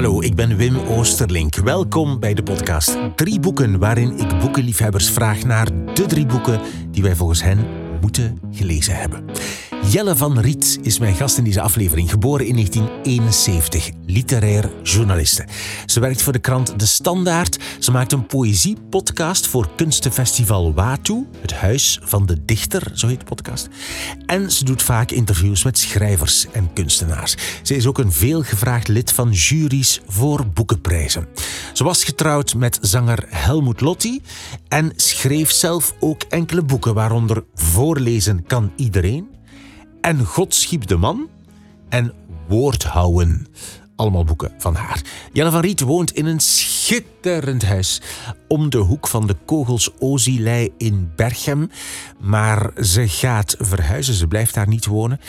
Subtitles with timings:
[0.00, 1.56] Hallo, ik ben Wim Oosterlink.
[1.56, 6.60] Welkom bij de podcast Drie Boeken, waarin ik boekenliefhebbers vraag naar de drie boeken
[6.90, 7.66] die wij volgens hen
[8.00, 9.24] moeten gelezen hebben.
[9.86, 15.46] Jelle van Riet is mijn gast in deze aflevering, geboren in 1971, literair journaliste.
[15.86, 17.58] Ze werkt voor de krant De Standaard.
[17.78, 23.24] Ze maakt een poëziepodcast voor kunstenfestival Watu, het Huis van de Dichter, zo heet de
[23.24, 23.68] podcast.
[24.26, 27.36] En ze doet vaak interviews met schrijvers en kunstenaars.
[27.62, 31.26] Ze is ook een veelgevraagd lid van juries voor boekenprijzen.
[31.72, 34.22] Ze was getrouwd met zanger Helmut Lotti
[34.68, 39.38] en schreef zelf ook enkele boeken, waaronder Voorlezen kan iedereen
[40.00, 41.28] en God schiep de man
[41.88, 42.12] en
[42.48, 43.46] Woordhouden.
[43.96, 45.02] Allemaal boeken van haar.
[45.32, 48.00] Jelle van Riet woont in een schitterend huis
[48.48, 51.70] om de hoek van de Kogels Ozilei in Berchem.
[52.20, 55.20] Maar ze gaat verhuizen, ze blijft daar niet wonen.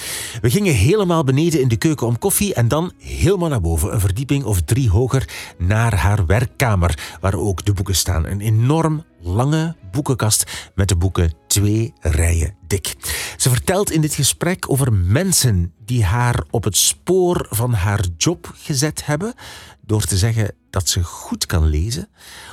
[0.41, 3.99] We gingen helemaal beneden in de keuken om koffie en dan helemaal naar boven, een
[3.99, 8.25] verdieping of drie hoger, naar haar werkkamer, waar ook de boeken staan.
[8.25, 12.95] Een enorm lange boekenkast met de boeken twee rijen dik.
[13.37, 18.53] Ze vertelt in dit gesprek over mensen die haar op het spoor van haar job
[18.55, 19.33] gezet hebben
[19.81, 22.09] door te zeggen dat ze goed kan lezen,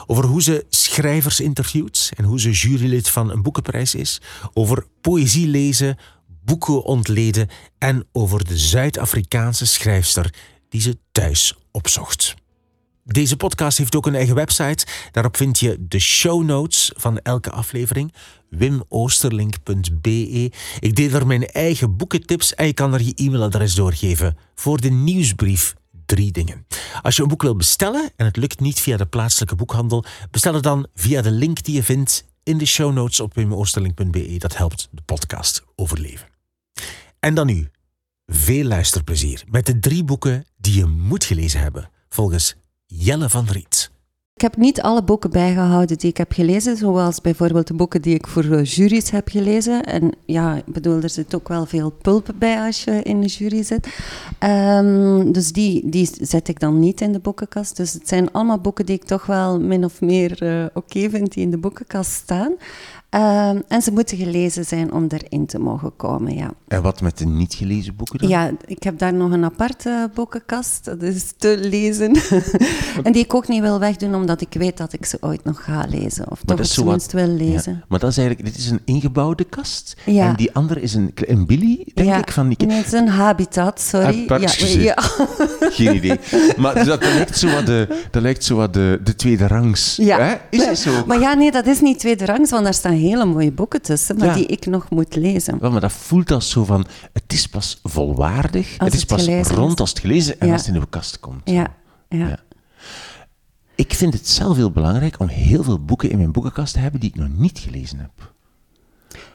[0.07, 4.21] over hoe ze schrijvers interviewt en hoe ze jurylid van een boekenprijs is,
[4.55, 5.99] over poëzie lezen,
[6.45, 10.35] boeken ontleden en over de Zuid-Afrikaanse schrijfster
[10.69, 12.35] die ze thuis opzocht.
[13.09, 14.87] Deze podcast heeft ook een eigen website.
[15.11, 18.13] Daarop vind je de show notes van elke aflevering.
[18.51, 20.53] wimoosterlink.be.
[20.81, 24.91] Ik deel er mijn eigen boekentips en je kan er je e-mailadres doorgeven voor de
[24.91, 25.75] nieuwsbrief.
[26.07, 26.67] Drie dingen.
[27.03, 30.55] Als je een boek wil bestellen en het lukt niet via de plaatselijke boekhandel, bestel
[30.55, 34.35] het dan via de link die je vindt in de show notes op wimoosterlink.be.
[34.39, 36.29] Dat helpt de podcast overleven.
[37.21, 37.71] En dan nu,
[38.27, 42.57] veel luisterplezier met de drie boeken die je moet gelezen hebben volgens
[42.91, 43.91] Jelle van Riet.
[44.35, 48.15] Ik heb niet alle boeken bijgehouden die ik heb gelezen, zoals bijvoorbeeld de boeken die
[48.15, 49.85] ik voor uh, juries heb gelezen.
[49.85, 53.27] En ja, ik bedoel, er zit ook wel veel pulp bij als je in de
[53.27, 53.89] jury zit.
[54.45, 57.77] Um, dus die, die zet ik dan niet in de boekenkast.
[57.77, 61.33] Dus het zijn allemaal boeken die ik toch wel min of meer uh, oké vind
[61.33, 62.55] die in de boekenkast staan.
[63.11, 66.51] Um, en ze moeten gelezen zijn om erin te mogen komen, ja.
[66.67, 68.29] En wat met de niet gelezen boeken dan?
[68.29, 72.17] Ja, ik heb daar nog een aparte boekenkast, dat is te lezen.
[73.03, 75.65] en die ik ook niet wil wegdoen, omdat ik weet dat ik ze ooit nog
[75.65, 76.31] ga lezen.
[76.31, 77.73] Of maar toch op minst wil lezen.
[77.73, 79.97] Ja, maar dat is eigenlijk, dit is een ingebouwde kast.
[80.05, 80.29] Ja.
[80.29, 82.19] En die andere is een, een Billy, denk ja.
[82.19, 82.33] ik.
[82.33, 82.67] Van die...
[82.67, 84.27] Nee, het is een habitat, sorry.
[84.27, 84.95] Ah, ja, ja.
[85.79, 86.21] Geen idee.
[86.57, 89.97] Maar dat, dat lijkt zo wat de, dat lijkt zo wat de, de tweede rangs.
[89.97, 90.19] Ja.
[90.19, 90.35] Hè?
[90.51, 91.07] Is het zo?
[91.07, 94.17] Maar ja, nee, dat is niet tweede rangs, want daar staan hele mooie boeken tussen,
[94.19, 94.35] maar Ja.
[94.35, 95.59] die ik nog moet lezen.
[95.59, 99.73] Wel, maar dat voelt als zo van, het is pas volwaardig, het is pas rond
[99.73, 99.79] is.
[99.81, 101.41] als het gelezen en als het in de kast komt.
[101.51, 101.67] Ja,
[102.09, 102.27] ja.
[102.29, 102.39] Ja.
[103.75, 107.01] Ik vind het zelf heel belangrijk om heel veel boeken in mijn boekenkast te hebben
[107.01, 108.35] die ik nog niet gelezen heb.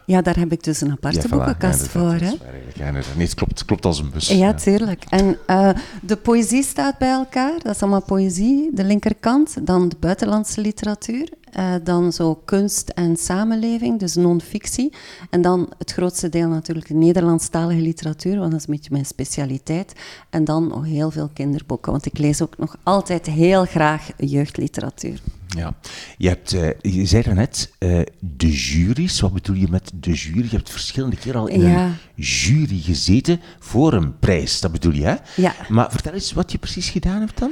[0.05, 1.29] Ja, daar heb ik dus een aparte Ja, voilà.
[1.29, 2.13] boekenkast Ja, voor.
[2.13, 2.31] Hè?
[2.73, 4.27] Ja, nee, het klopt, het klopt als een bus.
[4.27, 5.03] Ja, tuurlijk.
[5.09, 5.69] En eh,
[6.01, 7.53] de poëzie staat bij elkaar.
[7.61, 9.67] Dat is allemaal poëzie, de linkerkant.
[9.67, 11.29] Dan de buitenlandse literatuur.
[11.53, 14.93] Eh, dan zo kunst en samenleving, dus non-fictie.
[15.29, 19.05] En dan het grootste deel natuurlijk de Nederlandstalige literatuur, want dat is een beetje mijn
[19.05, 19.93] specialiteit.
[20.29, 25.21] En dan nog heel veel kinderboeken, want ik lees ook nog altijd heel graag jeugdliteratuur.
[25.57, 25.75] Ja.
[26.17, 29.19] Je, hebt, eh, je zei daarnet, eh de juries.
[29.19, 30.43] Wat bedoel je met de jury?
[30.49, 31.85] Je hebt verschillende keer al in Ja.
[31.85, 34.59] een jury gezeten voor een prijs.
[34.61, 35.15] Dat bedoel je, hè?
[35.35, 35.53] Ja.
[35.69, 37.51] Maar vertel eens wat je precies gedaan hebt dan.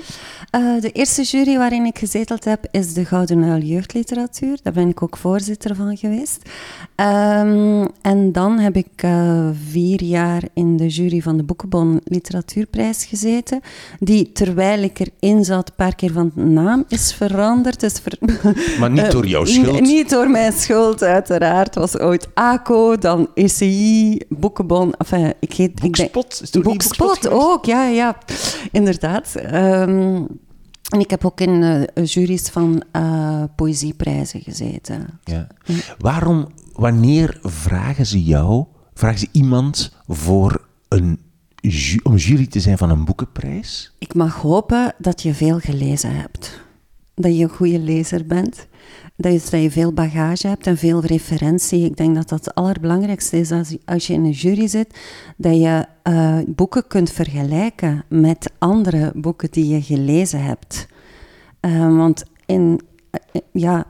[0.50, 4.58] Eh, de eerste jury waarin ik gezeteld heb is de Gouden Uil Jeugdliteratuur.
[4.64, 6.50] Daar ben ik ook voorzitter van geweest.
[6.96, 9.04] Ehm, en dan heb ik
[9.70, 13.60] vier jaar in de jury van de Boekenbon Literatuurprijs gezeten.
[14.00, 17.80] Die, terwijl ik erin zat, een paar keer van naam is veranderd.
[17.80, 18.18] Dus ver-
[18.80, 19.82] Maar niet Eh, door jouw n- schuld.
[19.82, 21.66] Niet door mijn schuld, uiteraard.
[21.66, 24.94] Het was ooit ACO, dan ECI, Boekenbon.
[24.94, 26.50] Enfin, ik heet, ik denk- Boekspot?
[26.54, 28.18] Niet Boekspot ook, ja, ja.
[28.72, 29.36] Inderdaad.
[29.36, 30.24] Ehm,
[30.90, 31.64] en ik heb ook in
[31.94, 35.20] eh, juries van eh, poëzieprijzen gezeten.
[35.24, 35.48] Ja.
[35.98, 41.20] Waarom, wanneer vragen ze jou, vragen ze iemand voor een,
[42.04, 43.92] om jury te zijn van een boekenprijs?
[44.00, 46.62] Ik mag hopen dat je veel gelezen hebt.
[47.16, 48.68] Dat je een goede lezer bent.
[49.16, 51.86] Dat je, dat je veel bagage hebt en veel referentie.
[51.86, 55.00] Ik denk dat dat het allerbelangrijkste is als, je- als je in een jury zit.
[55.38, 60.88] Dat je eh, boeken kunt vergelijken met andere boeken die je gelezen hebt.
[61.60, 62.80] Eh, want in,
[63.12, 63.86] eh, ja,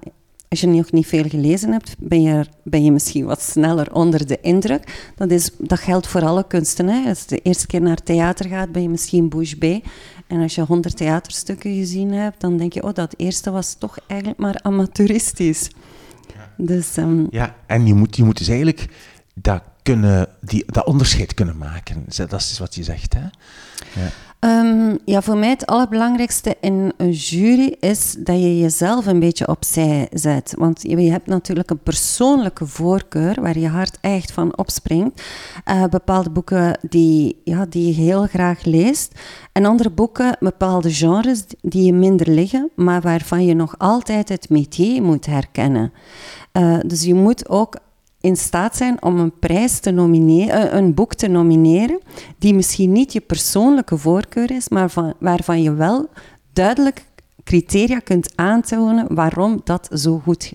[0.49, 4.27] als je nog niet veel gelezen hebt, ben je, ben je misschien wat sneller onder
[4.27, 5.11] de indruk.
[5.15, 6.87] Dat, is, dat geldt voor alle kunsten.
[6.87, 7.09] Hè.
[7.09, 9.81] Als je de eerste keer naar theater gaat, ben je misschien bouche bée.
[10.31, 13.97] En als je honderd theaterstukken gezien hebt, dan denk je, oh, dat eerste was toch
[14.07, 15.69] eigenlijk maar amateuristisch.
[16.57, 18.87] Dus, ehm, Ja, en je moet, je moet dus eigenlijk
[19.33, 22.05] dat, kunnen, die, dat onderscheid kunnen maken.
[22.15, 23.19] Dat is wat je zegt, hè?
[24.01, 24.09] Ja.
[24.41, 29.47] Ehm, ja, voor mij het allerbelangrijkste in een jury is dat je jezelf een beetje
[29.47, 30.53] opzij zet.
[30.57, 35.23] Want je, hebt natuurlijk een persoonlijke voorkeur waar je hart echt van opspringt.
[35.63, 39.19] Eh, bepaalde boeken die, ja, die je heel graag leest.
[39.51, 44.49] En andere boeken, bepaalde genres die je minder liggen, maar waarvan je nog altijd het
[44.49, 45.93] métier moet herkennen.
[46.51, 47.75] Eh, dus je moet ook
[48.21, 51.99] in staat zijn om een prijs te nomineren, eh, een boek te nomineren,
[52.37, 56.09] die misschien niet je persoonlijke voorkeur is, maar van, waarvan je wel
[56.53, 57.05] duidelijk
[57.43, 60.53] criteria kunt aantonen waarom dat zo goed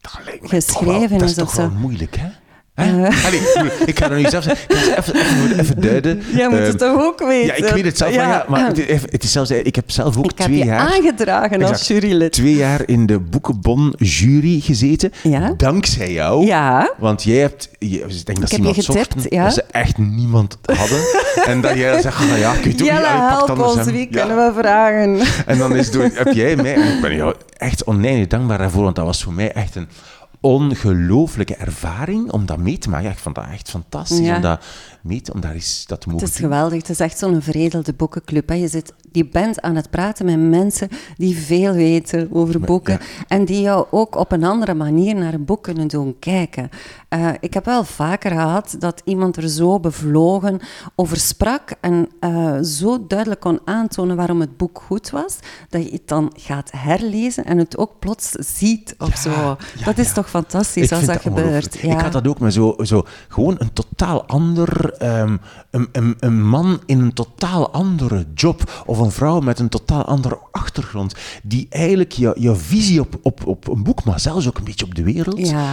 [0.00, 2.28] Dat Geschreven toch wel, dat is is toch of wel moeilijk, hè?
[2.76, 3.08] Hè?
[3.26, 3.40] Allee,
[3.86, 4.76] ik ga er nu zelf zeggen.
[4.76, 6.22] Ik ga even, even, even duiden.
[6.34, 7.46] Jij moet Ehm, het toch ook weten?
[7.46, 8.66] Ja, ik weet het zelf wel, ja, maar
[9.10, 10.78] het is, zelfs, ik heb zelf ook Ik heb je jaar...
[10.78, 12.32] aangedragen als jurylid.
[12.32, 15.12] Twee jaar in de Boekenbon jury gezeten.
[15.22, 15.54] Ja.
[15.56, 16.46] Dankzij jou.
[16.46, 16.90] Ja.
[16.98, 17.68] Want jij hebt...
[17.78, 19.44] Je, ik denk dat ze heb je getipt, zochten, ja.
[19.44, 20.98] dat ze echt niemand hadden.
[21.50, 23.08] en dat jij dan zegt, ah, ja, weet ook Jelle, niet,
[23.46, 23.84] help ons, hem.
[23.94, 24.20] wie Ja.
[24.20, 25.18] kunnen we vragen?
[25.46, 26.74] En dan is door, heb jij mij...
[26.74, 29.88] En ik ben jou echt oneindig dankbaar daarvoor, want dat was voor mij echt een
[30.46, 33.06] ongelooflijke ervaring om dat mee te maken.
[33.06, 34.36] Ja, ik vond dat echt fantastisch Ja.
[34.36, 34.64] om dat
[35.06, 36.50] te, om daar eens dat te mogen Het is doen.
[36.50, 36.78] geweldig.
[36.78, 38.48] Het is echt zo'n veredelde boekenclub.
[38.48, 38.54] Hè.
[38.54, 42.98] Je, zit, je bent aan het praten met mensen die veel weten over boeken.
[43.28, 46.68] En die jou ook op een andere manier naar een boek kunnen doen kijken.
[47.08, 50.60] Eh, ik heb wel vaker gehad dat iemand er zo bevlogen
[50.94, 51.70] over sprak.
[51.80, 55.36] En eh, zo duidelijk kon aantonen waarom het boek goed was.
[55.68, 59.30] Dat je het dan gaat herlezen en het ook plots ziet of Ja, zo.
[59.30, 61.78] ja, dat is toch fantastisch Ik als dat, gebeurt.
[61.80, 61.92] Ja.
[61.92, 65.36] Ik had dat ook met zo, zo gewoon een totaal ander, ehm,
[65.70, 70.04] een, een, een man in een totaal andere job of een vrouw met een totaal
[70.04, 74.64] andere achtergrond, die eigenlijk je visie op, op, op een boek, maar zelfs ook een
[74.64, 75.72] beetje op de wereld, Ja.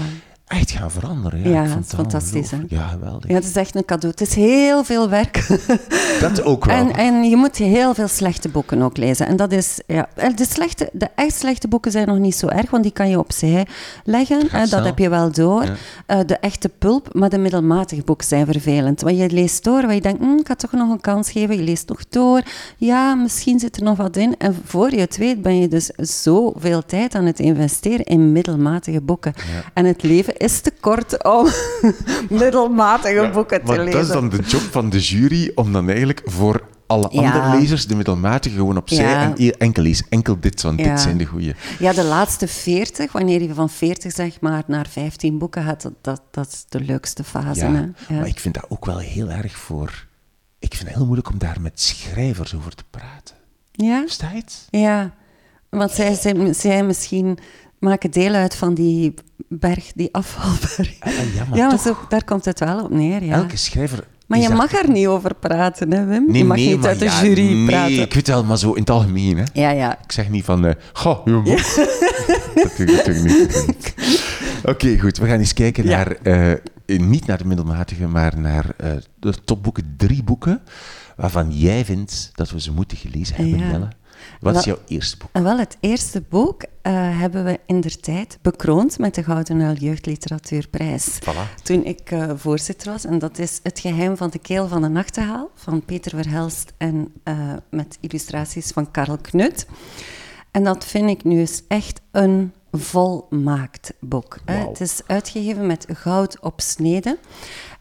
[0.53, 1.49] Echt gaan veranderen.
[1.49, 2.57] Ja, Ja, is fantastisch, hè?
[2.67, 3.29] Ja, geweldig.
[3.29, 4.15] Ja, het is echt een cadeau.
[4.17, 5.47] Het is heel veel werk.
[6.21, 6.75] Dat ook wel.
[6.75, 9.27] En, en je moet heel veel slechte boeken ook lezen.
[9.27, 12.47] En dat is, ja, en de, slechte, de echt slechte boeken zijn nog niet zo
[12.47, 13.67] erg, want die kan je opzij
[14.03, 14.41] leggen.
[14.49, 15.63] hè, dat heb je wel door.
[15.63, 15.73] Ja.
[16.05, 19.01] Eh, de echte pulp, maar de middelmatige boeken zijn vervelend.
[19.01, 21.55] Want je leest door, waar je denkt, hm, ik ga toch nog een kans geven.
[21.55, 22.41] Je leest nog door.
[22.77, 24.35] Ja, misschien zit er nog wat in.
[24.37, 29.01] En voor je het weet ben je dus zoveel tijd aan het investeren in middelmatige
[29.01, 29.33] boeken.
[29.73, 31.47] En het leven is te kort om
[32.39, 33.91] middelmatige boeken te lezen.
[33.91, 37.31] dat is dan de job van de jury, om dan eigenlijk voor alle Ja.
[37.31, 39.35] andere lezers, de middelmatige, gewoon opzij Ja.
[39.37, 41.55] en enkel lees, enkel dit, want dit zijn de goeie.
[41.79, 46.21] Ja, de laatste 40, wanneer je van 40 zeg maar naar 15 boeken gaat, dat,
[46.31, 47.65] dat, is de leukste fase.
[47.65, 47.79] Hè?
[47.79, 47.91] Ja.
[48.09, 50.05] maar ik vind dat ook wel heel erg voor...
[50.59, 53.35] Ik vind het heel moeilijk om daar met schrijvers over te praten.
[53.71, 53.99] ja?
[54.01, 54.31] Versta?
[54.69, 55.13] Ja,
[55.69, 57.37] want zij, zij, zij misschien
[57.83, 59.13] maken deel uit van die
[59.47, 60.95] berg, die afvalberg.
[60.99, 63.33] Ah, ah, ja, maar ja, maar toch, zo, daar komt het wel op neer, ja.
[63.33, 64.07] elke schrijver...
[64.27, 66.25] maar je mag er niet over praten, hè, Wim?
[66.27, 67.99] Nee, je mag nee, niet uit de ja, jury nee, praten.
[68.01, 69.43] ik weet wel, maar zo in het algemeen, hè.
[69.53, 69.97] Ja, ja.
[70.03, 71.57] Ik zeg niet van, eh goh, uw boek.
[72.55, 73.93] dat doe ik natuurlijk niet.
[74.71, 75.17] Oké, goed.
[75.17, 75.89] We gaan eens kijken Ja.
[75.97, 76.11] naar,
[76.87, 79.93] eh, niet naar de middelmatige, maar naar eh, de topboeken.
[79.97, 80.61] Drie boeken
[81.15, 83.71] waarvan jij vindt dat we ze moeten gelezen hebben, Ja.
[83.71, 83.87] Jelle.
[84.43, 85.43] Wat is Wel- jouw eerste boek?
[85.43, 89.73] Wel, het eerste boek eh, hebben we in der tijd bekroond met de Gouden Uil
[89.75, 91.19] Jeugdliteratuurprijs.
[91.21, 91.61] Voilà.
[91.63, 93.05] Toen ik eh, voorzitter was.
[93.05, 97.13] En dat is Het Geheim van de Keel van de Nachtegaal van Peter Verhelst en
[97.23, 99.65] eh, met illustraties van Karel Knut.
[100.51, 104.37] En dat vind ik nu eens echt een volmaakt boek.
[104.45, 104.67] hè.
[104.67, 107.17] Het is uitgegeven met goud op snede.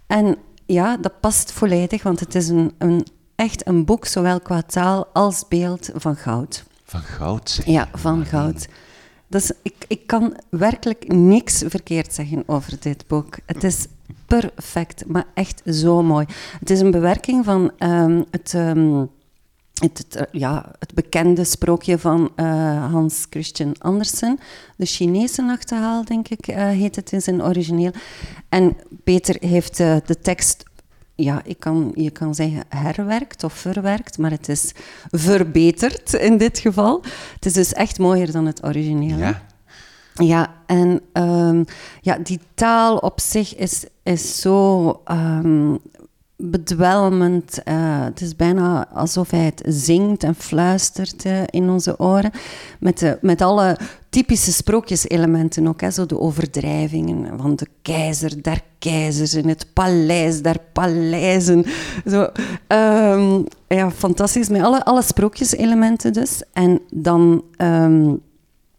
[0.06, 4.62] En ja, dat past volledig, want het is een, een, echt een boek, zowel qua
[4.62, 6.64] taal als beeld, van goud.
[6.84, 7.66] Van goud, zeg.
[7.66, 8.68] Ja, van goud.
[9.28, 13.36] Dus ik, ik kan werkelijk niks verkeerd zeggen over dit boek.
[13.46, 13.86] Het is
[14.26, 16.26] perfect, maar echt zo mooi.
[16.58, 19.04] Het is een bewerking van ehm, het, ehm,
[19.74, 24.38] het, het, eh, ja, het bekende sprookje van eh, Hans Christian Andersen.
[24.76, 27.92] De Chinese nachtegaal, denk ik, eh, heet het in zijn origineel.
[28.48, 30.64] En Peter heeft de tekst
[31.14, 34.72] ja, ik kan, je kan zeggen herwerkt of verwerkt, maar het is
[35.10, 37.02] verbeterd in dit geval.
[37.34, 39.18] Het is dus echt mooier dan het origineel.
[39.18, 39.42] Ja.
[40.14, 41.64] Ja, en ehm,
[42.00, 45.74] ja, die taal op zich is, is zo ehm,
[46.42, 47.58] bedwelmend.
[47.68, 52.30] Uh, het is bijna alsof hij het zingt en fluistert uh, in onze oren.
[52.80, 55.80] Met, de, met alle typische sprookjeselementen ook.
[55.80, 61.64] Hè, zo de overdrijvingen van de keizer der keizers in het paleis der paleizen.
[62.06, 62.28] Zo,
[62.68, 64.48] um, ja, fantastisch.
[64.48, 66.42] Met alle, alle sprookjeselementen dus.
[66.52, 67.44] En dan...
[67.56, 68.20] Um,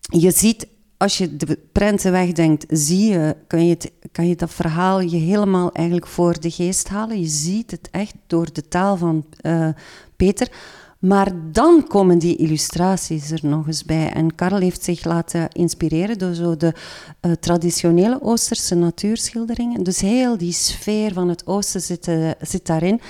[0.10, 0.68] je ziet
[0.98, 5.18] als je de prenten wegdenkt, zie je, kan je, het, kan je dat verhaal je
[5.18, 7.20] helemaal eigenlijk voor de geest halen.
[7.20, 9.68] Je ziet het echt door de taal van uh,
[10.16, 10.52] Peter.
[11.00, 14.12] Maar dan komen die illustraties er nog eens bij.
[14.12, 16.74] En Karel heeft zich laten inspireren door zo de
[17.22, 19.84] uh, traditionele Oosterse natuurschilderingen.
[19.84, 23.02] Dus heel die sfeer van het Oosten zit, uh, zit daarin.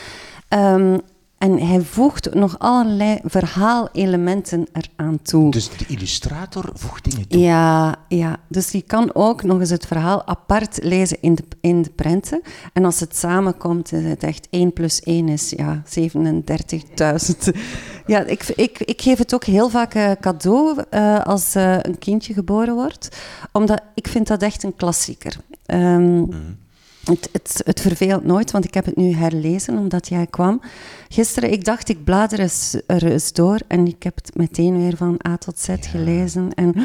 [0.50, 1.01] Um,
[1.43, 5.51] en hij voegt nog allerlei verhaalelementen eraan toe.
[5.51, 7.39] Dus de illustrator voegt dingen toe?
[7.39, 8.38] Ja, ja.
[8.47, 12.41] dus die kan ook nog eens het verhaal apart lezen in de, in de prenten.
[12.73, 17.59] En als het samenkomt, is het echt 1 plus 1 is ja, 37.000.
[18.05, 22.00] Ja, ik, ik, ik geef het ook heel vaak uh, cadeau uh, als uh, een
[22.00, 23.17] kindje geboren wordt.
[23.51, 25.38] Omdat ik vind dat echt een klassieker.
[25.65, 26.62] Um, mm.
[27.03, 30.62] Het, het, het, verveelt nooit, want ik heb het nu herlezen omdat jij kwam.
[31.10, 34.98] Gisteren, ik dacht, ik blader eens, er eens door en ik heb het meteen weer
[34.98, 36.53] van A tot Z gelezen.
[36.53, 36.75] En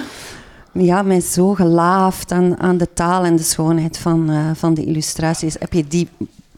[0.72, 4.84] ja, mij zo gelaafd aan, aan de taal en de schoonheid van, uh, van de
[4.84, 5.56] illustraties.
[5.58, 6.08] Heb je die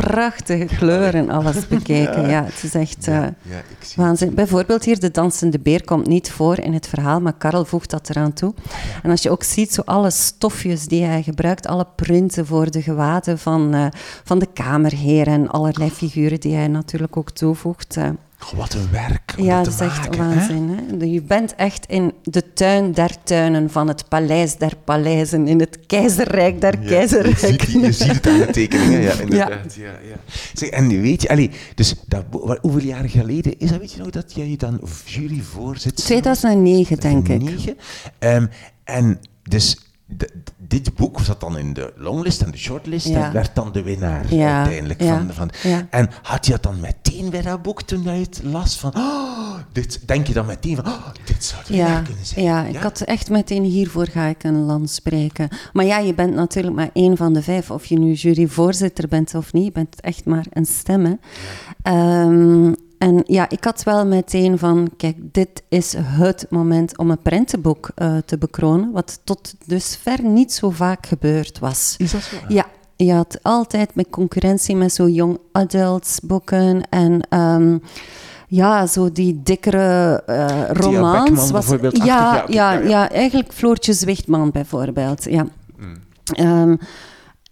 [0.00, 2.28] prachtige kleuren alles bekeken.
[2.28, 3.62] Ja, het is echt uh, ja,
[3.96, 4.34] waanzin.
[4.34, 8.10] Bijvoorbeeld hier, de dansende beer komt niet voor in het verhaal, maar Karel voegt dat
[8.10, 8.54] eraan toe.
[9.02, 12.82] En als je ook ziet, zo alle stofjes die hij gebruikt, alle printen voor de
[12.82, 13.86] gewaden van, uh,
[14.24, 17.96] van de kamerheer en allerlei figuren die hij natuurlijk ook toevoegt.
[17.96, 18.08] Uh,
[18.56, 19.34] wat een werk.
[19.36, 20.68] ja, dat is echt waanzin.
[20.68, 21.04] Hè?
[21.04, 25.78] Je bent echt in de tuin der tuinen van het paleis der paleizen, in het
[25.86, 27.80] keizerrijk der ja, keizerrijken.
[27.80, 29.74] Je, ziet, het aan de tekeningen, ja, inderdaad.
[29.74, 29.84] Ja.
[29.84, 30.16] Ja, ja.
[30.52, 32.24] Zeg, en weet je, allee, dus dat,
[32.60, 37.40] hoeveel jaar geleden is dat, weet je nog, dat jij dan juryvoorzitter 2009, denk ik.
[37.40, 37.76] 2009.
[38.18, 38.48] Um,
[38.84, 39.78] en dus
[40.70, 44.24] dit boek zat dan in de longlist en de shortlist en werd dan de winnaar
[44.30, 45.02] uiteindelijk.
[45.02, 45.50] Van, van,
[45.90, 49.54] En had je dat dan meteen bij dat boek toen je het las van, oh,
[49.72, 52.44] dit, denk je dan meteen van, oh, dit zou de winnaar kunnen zijn?
[52.44, 55.48] Ja, ik had echt meteen hiervoor ga ik een land spreken.
[55.72, 59.34] Maar ja, je bent natuurlijk maar één van de vijf, of je nu juryvoorzitter bent
[59.34, 61.18] of niet, je bent echt maar een stem.
[61.82, 67.22] Um, en ja, ik had wel meteen van, kijk, dit is het moment om een
[67.22, 71.94] prentenboek uh, te bekronen, wat tot dusver niet zo vaak gebeurd was.
[71.98, 72.36] Is dat zo?
[72.48, 72.66] Ja,
[72.96, 77.38] je had altijd met concurrentie met zo young adults boeken en...
[77.38, 77.82] Um,
[78.52, 81.50] ja, zo die dikkere uh, romans.
[81.50, 85.24] Was, ja, ja, ja, ja, eigenlijk Floortje Zwichtman bijvoorbeeld.
[85.24, 85.46] Ja.
[85.76, 85.96] Mm.
[86.40, 86.78] Um,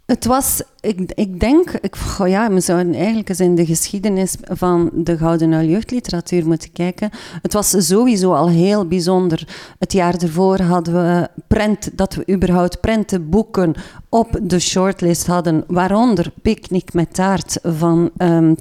[0.09, 4.91] het was, ik, ik denk, ik, ja, we zouden eigenlijk eens in de geschiedenis van
[4.95, 7.11] de Gouden Uil jeugdliteratuur moeten kijken.
[7.43, 9.49] Het was sowieso al heel bijzonder.
[9.79, 13.75] Het jaar ervoor hadden we prent, dat we überhaupt prentenboeken
[14.09, 18.57] op de shortlist hadden, waaronder Picnic met taart van um,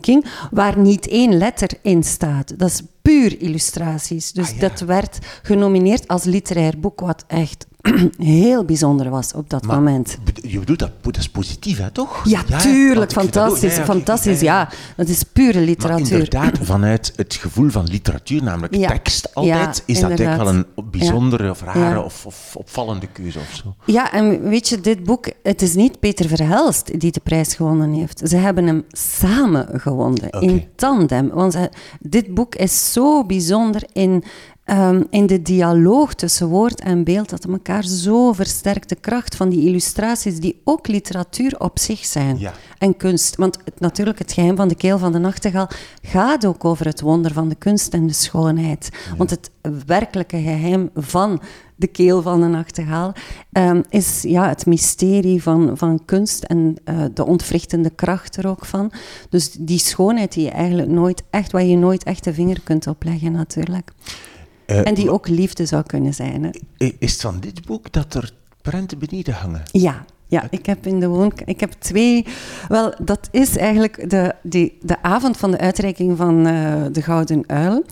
[0.00, 2.58] King, waar niet één letter in staat.
[2.58, 4.32] Dat is puur illustraties.
[4.32, 7.66] Dus ah, dat werd genomineerd als literair boek, wat echt
[8.18, 10.18] heel bijzonder was op dat moment.
[10.42, 12.24] Je bedoelt dat, dat is positief, hè, toch?
[12.24, 13.12] Ja, tuurlijk.
[13.12, 13.78] Fantastisch.
[13.78, 16.00] Fantastisch, ja, Dat is pure literatuur.
[16.00, 20.66] Maar inderdaad, vanuit het gevoel van literatuur, namelijk tekst altijd, is dat echt wel een
[20.90, 23.74] bijzondere of rare of, of, opvallende keuze of zo.
[23.84, 27.92] Ja, en weet je, dit boek, het is niet Peter Verhelst die de prijs gewonnen
[27.92, 28.20] heeft.
[28.24, 31.28] Ze hebben hem samen gewonnen, in tandem.
[31.28, 31.56] Want
[32.00, 34.24] dit boek is zo bijzonder in
[34.70, 38.88] um, in de dialoog tussen woord en beeld, dat elkaar zo versterkt.
[38.88, 42.38] De kracht van die illustraties, die ook literatuur op zich zijn.
[42.78, 43.36] En kunst.
[43.36, 45.68] Want het, natuurlijk, het geheim van de keel van de nachtegaal
[46.02, 48.90] gaat ook over het wonder van de kunst en de schoonheid.
[49.16, 49.50] Want het
[49.86, 51.40] werkelijke geheim van
[51.76, 53.12] de keel van de nachtegaal,
[53.52, 58.64] um, is ja, het mysterie van, van kunst en uh, de ontwrichtende kracht er ook
[58.64, 58.92] van.
[59.28, 62.86] Dus die schoonheid die je eigenlijk nooit echt, waar je nooit echt de vinger kunt
[62.86, 63.92] opleggen natuurlijk.
[64.70, 66.44] Uh, en die ook liefde zou kunnen zijn.
[66.44, 66.50] Hè?
[66.98, 69.62] Is het van dit boek dat er prenten beneden hangen?
[69.64, 71.48] Ja, ja, ik heb in de woonkamer...
[71.48, 72.26] Ik heb twee...
[72.68, 77.44] Wel, dat is eigenlijk de, die, de avond van de uitreiking van uh, de Gouden
[77.46, 77.84] Uil.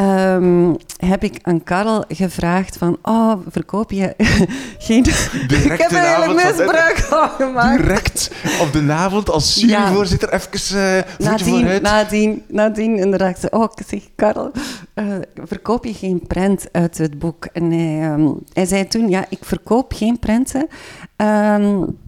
[0.00, 2.98] Um, heb ik aan Karel gevraagd van...
[3.02, 4.14] Oh, verkoop je
[4.78, 5.02] geen...
[5.02, 7.82] Direct ik heb eigenlijk misbruik van gemaakt.
[7.82, 10.36] Direct op de avond als juryvoorzitter ja.
[10.36, 11.82] even uh, nadien, vooruit.
[11.82, 13.50] Nadien, nadien inderdaad.
[13.50, 14.50] Oh, ik zeg, Karel,
[14.94, 15.04] uh,
[15.44, 17.44] verkoop je geen prent uit het boek?
[17.52, 20.68] En hij, um, hij zei toen, ja, ik verkoop geen prenten.
[21.16, 21.98] Um,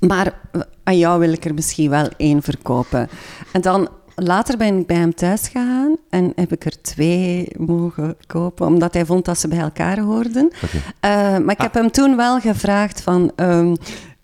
[0.00, 0.32] Maar
[0.84, 3.08] aan jou wil ik er misschien wel één verkopen.
[3.52, 8.16] En dan later ben ik bij hem thuis gegaan en heb ik er twee mogen
[8.26, 10.50] kopen, omdat hij vond dat ze bij elkaar hoorden.
[11.00, 13.32] Eh, maar ik heb hem toen wel gevraagd van...
[13.36, 13.74] ehm,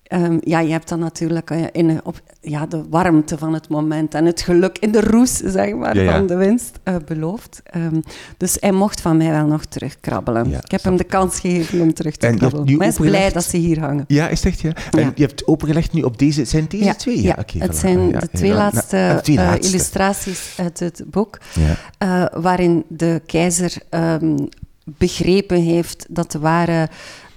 [0.08, 4.14] ehm, ja, je hebt dan natuurlijk eh, in, op, ja, de warmte van het moment
[4.14, 6.16] en het geluk in de roes, zeg maar, Ja, ja.
[6.16, 7.60] van de winst eh, beloofd.
[7.64, 8.00] Ehm,
[8.36, 10.50] dus hij mocht van mij wel nog terugkrabbelen.
[10.50, 12.64] Ja, ik heb hem de kans gegeven om terug te En krabbelen.
[12.76, 14.04] Maar hij is blij dat ze hier hangen.
[14.06, 14.72] Ja, is echt, ja?
[14.90, 16.44] En je hebt opengelegd nu op deze...
[16.44, 17.22] Zijn deze twee?
[17.22, 17.78] ja, het voilà.
[17.78, 21.76] zijn de twee laatste, Nou, twee illustraties uit het boek, Ja.
[21.98, 24.36] eh, waarin de keizer ehm,
[24.84, 26.88] begrepen heeft dat de ware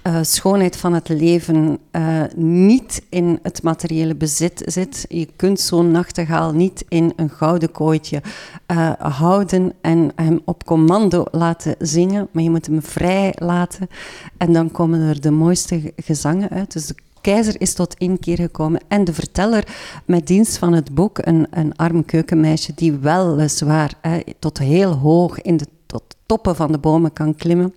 [0.02, 5.04] eh, schoonheid van het leven eh, niet in het materiële bezit zit.
[5.08, 8.22] Je kunt zo'n nachtegaal niet in een gouden kooitje
[8.66, 13.88] eh, houden en hem op commando laten zingen, maar je moet hem vrij laten
[14.36, 16.72] en dan komen er de mooiste ge- gezangen uit.
[16.72, 18.80] Dus de keizer is tot inkeer gekomen.
[18.88, 19.66] En de verteller
[20.04, 25.40] met dienst van het boek, een, een arm keukenmeisje die weliswaar hè, tot heel hoog
[25.42, 27.74] in de tot toppen van de bomen kan klimmen.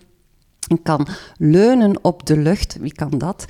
[0.67, 1.07] En kan
[1.37, 3.45] leunen op de lucht, wie kan dat?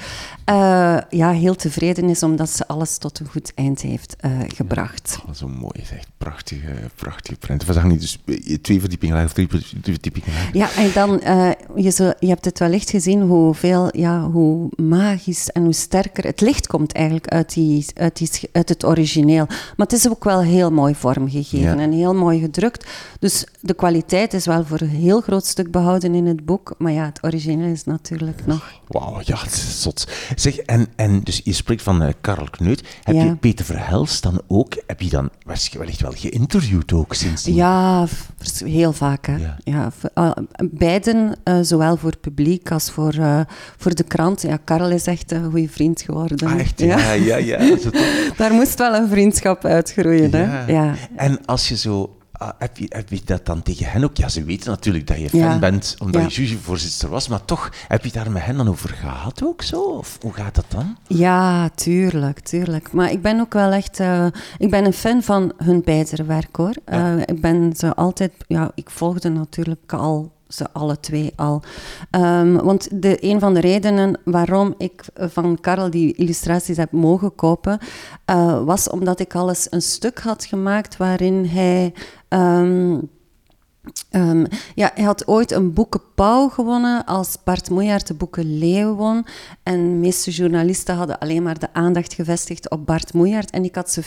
[0.45, 5.19] Eh, ja, heel tevreden is omdat ze alles tot een goed eind heeft eh, gebracht.
[5.27, 7.65] Oh, zo mooi, is echt prachtige, prachtige prent.
[7.65, 10.55] We zagen niet dus eh, twee verdiepingen lager, drie drie verdiepingen lager.
[10.57, 15.49] Ja, en dan, eh, je, zo, je hebt het wellicht gezien hoeveel, ja, hoe magisch
[15.49, 19.45] en hoe sterker het licht komt eigenlijk uit, die, uit, die, uit het origineel.
[19.47, 21.77] Maar het is ook wel heel mooi vormgegeven Ja.
[21.77, 22.89] en heel mooi gedrukt.
[23.19, 26.73] Dus de kwaliteit is wel voor een heel groot stuk behouden in het boek.
[26.77, 28.71] Maar ja, het origineel is natuurlijk nog...
[28.87, 30.07] Wauw, ja, het is zot.
[30.35, 32.83] Zeg, en, en dus je spreekt van eh, Karel Kneut.
[33.03, 33.23] Heb Ja.
[33.23, 35.29] je Peter Verhelst dan ook, heb je dan
[35.77, 37.55] wellicht wel geïnterviewd ook sindsdien?
[37.55, 38.07] Ja,
[38.65, 39.25] heel vaak.
[39.25, 39.35] Hè.
[39.35, 39.57] Ja.
[39.63, 39.91] Ja.
[40.13, 40.31] eh,
[40.71, 43.13] beiden, eh, zowel voor het publiek als voor,
[43.77, 44.41] voor de krant.
[44.41, 46.47] Ja, Karel is echt een goede vriend geworden.
[46.47, 46.79] Ah, echt?
[46.79, 47.57] Ja, ja, ja.
[47.59, 47.83] het.
[48.37, 50.29] Daar moest wel een vriendschap uitgroeien.
[50.31, 50.37] Ja.
[50.37, 50.71] Hè?
[50.71, 50.93] Ja.
[51.15, 52.17] En als je zo...
[52.37, 54.17] ah, heb, je, heb je dat dan tegen hen ook?
[54.17, 55.59] Ja, ze weten natuurlijk dat je fan Ja.
[55.59, 56.27] bent, omdat Ja.
[56.27, 59.81] je juryvoorzitter was, maar toch, heb je daar met hen dan over gehad ook zo?
[59.81, 60.97] Of hoe gaat dat dan?
[61.07, 62.91] ja, tuurlijk, tuurlijk.
[62.91, 63.99] Maar ik ben ook wel echt...
[63.99, 64.25] eh,
[64.57, 66.73] ik ben een fan van hun beider werk, hoor.
[66.85, 68.31] Eh, ik ben ze altijd...
[68.47, 71.61] Ja, ik volgde natuurlijk al ze alle twee al.
[72.11, 77.35] Ehm, want de, een van de redenen waarom ik van Karel die illustraties heb mogen
[77.35, 77.79] kopen,
[78.25, 81.93] eh, was omdat ik al eens een stuk had gemaakt waarin hij...
[82.35, 82.99] ehm,
[84.09, 84.45] Ehm,
[84.75, 89.25] ja, hij had ooit een boeken Pauw gewonnen als Bart Moejaert de boeken Leeuw won.
[89.63, 93.49] En de meeste journalisten hadden alleen maar de aandacht gevestigd op Bart Moejaert.
[93.49, 94.03] En ik had ze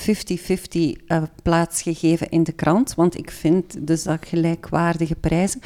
[1.00, 5.60] 50-50 eh, plaats gegeven in de krant, want ik vind dus dat gelijkwaardige prijzen.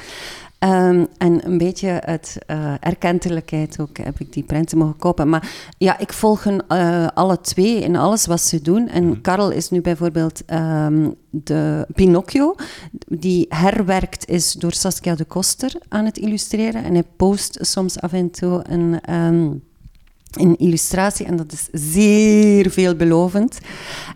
[0.62, 5.28] Ehm, en een beetje uit eh erkentelijkheid ook heb ik die prenten mogen kopen.
[5.28, 8.88] Maar ja, ik volg hen eh, alle twee in alles wat ze doen.
[8.88, 12.54] En Karel is nu bijvoorbeeld ehm, de Pinocchio,
[13.06, 16.31] die herwerkt is door Saskia de Koster aan het illustreren.
[16.84, 19.00] En hij post soms af en toe een...
[19.00, 19.50] ehm,
[20.32, 23.58] een illustratie en dat is zeer veelbelovend.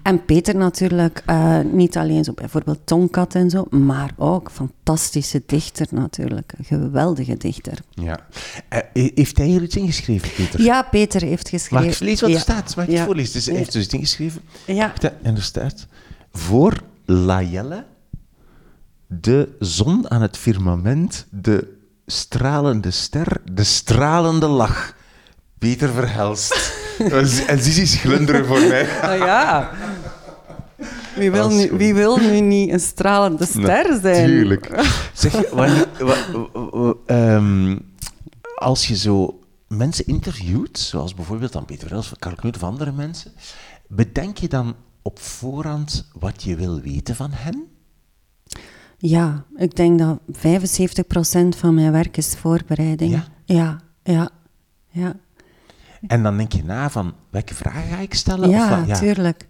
[0.02, 5.87] En Peter natuurlijk, eh, niet alleen zo bijvoorbeeld Tonkat en zo, maar ook fantastische dichter
[5.90, 6.52] natuurlijk.
[6.59, 7.79] Een geweldige dichter.
[7.90, 8.26] Ja.
[8.68, 8.81] Eh,
[9.14, 10.62] heeft hij hier iets ingeschreven, Peter?
[10.62, 11.87] Ja, Peter heeft geschreven.
[11.87, 12.55] Mag ik lezen wat er Ja.
[12.55, 12.76] staat?
[12.76, 12.96] Mag ik Ja.
[12.96, 13.33] het voorlezen?
[13.33, 14.40] Dus hij heeft dus iets ingeschreven.
[14.66, 14.92] Ja.
[15.22, 15.87] En er staat...
[16.33, 17.85] Voor Layelle,
[19.07, 21.75] de zon aan het firmament, de
[22.07, 24.95] stralende ster, de stralende lach.
[25.59, 26.75] Peter Verhelst.
[27.47, 29.01] en Zizi glunderen voor mij.
[29.01, 29.71] Ah, ja.
[31.16, 34.27] Wie wil, nu, wie wil nu niet een stralende ster zijn?
[34.27, 34.87] Tuurlijk.
[35.14, 35.88] Zeg, wanneer,
[37.07, 37.79] ehm,
[38.55, 42.92] als je zo mensen interviewt, zoals bijvoorbeeld dan Peter Verhelst of Karel Knut of andere
[42.92, 43.33] mensen,
[43.88, 47.75] bedenk je dan op voorhand wat je wil weten van hen?
[48.98, 53.12] Ja, ik denk dat 75% van mijn werk is voorbereiding.
[53.12, 53.24] Ja?
[53.44, 54.28] Ja, ja,
[54.88, 55.14] ja.
[56.06, 58.48] En dan denk je na van, welke vragen ga ik stellen?
[58.48, 58.98] Ja, of wat?
[58.98, 59.48] tuurlijk.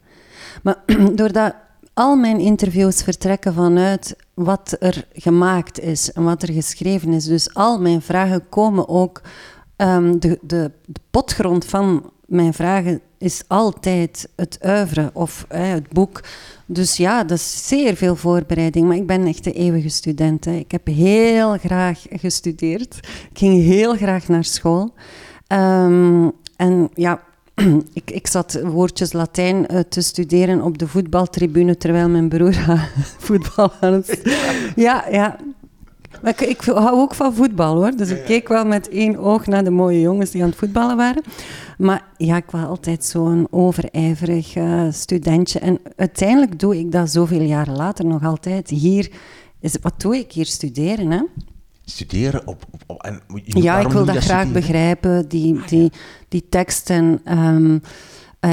[0.62, 0.76] Maar
[1.14, 1.54] doordat
[1.94, 7.54] al mijn interviews vertrekken vanuit wat er gemaakt is en wat er geschreven is, dus
[7.54, 9.22] al mijn vragen komen ook,
[9.76, 15.88] ehm, de, de, de potgrond van mijn vragen is altijd het oeuvre of eh, het
[15.88, 16.20] boek.
[16.66, 18.86] Dus ja, dat is zeer veel voorbereiding.
[18.86, 20.44] Maar ik ben echt de eeuwige student.
[20.44, 20.52] Hè.
[20.52, 22.96] Ik heb heel graag gestudeerd.
[23.30, 24.94] Ik ging heel graag naar school.
[25.46, 27.22] Ehm, en ja,
[27.92, 32.54] ik, ik zat woordjes Latijn eh, te studeren op de voetbaltribune terwijl mijn broer
[33.18, 34.20] voetbal aan het...
[34.76, 35.36] Ja, ja.
[36.22, 37.96] Maar ik, ik hou ook van voetbal hoor.
[37.96, 40.96] Dus ik keek wel met één oog naar de mooie jongens die aan het voetballen
[40.96, 41.22] waren.
[41.79, 45.59] Maar ja, ik was altijd zo'n overijverig uh, studentje.
[45.59, 48.68] En uiteindelijk doe ik dat zoveel jaren later nog altijd.
[48.68, 49.11] Hier,
[49.61, 50.46] is, wat doe ik hier?
[50.46, 51.22] Studeren, hè?
[51.85, 52.64] Studeren op...
[52.87, 55.92] op, en, ja, ik wil dat, graag begrijpen, die, ah, die,
[56.29, 57.20] die teksten.
[57.38, 57.81] Um,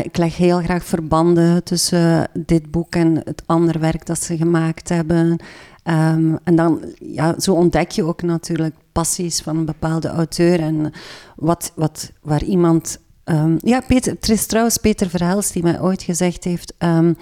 [0.02, 4.89] ik leg heel graag verbanden tussen dit boek en het andere werk dat ze gemaakt
[4.89, 5.39] hebben.
[5.84, 10.91] Um, en dan, ja, zo ontdek je ook natuurlijk passies van een bepaalde auteur en
[11.36, 16.04] wat, wat, waar iemand Um, ja, Peter, het is trouwens Peter Verhels die mij ooit
[16.04, 16.74] gezegd heeft...
[16.80, 17.17] Um,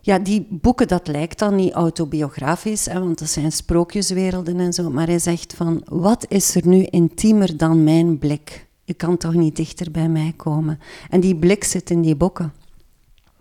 [0.00, 4.90] ja, die boeken, dat lijkt dan niet autobiografisch, hè, want dat zijn sprookjeswerelden en zo.
[4.90, 8.66] Maar hij zegt van, wat is er nu intiemer dan mijn blik?
[8.84, 10.78] Je kan toch niet dichter bij mij komen?
[11.10, 12.52] En die blik zit in die boeken.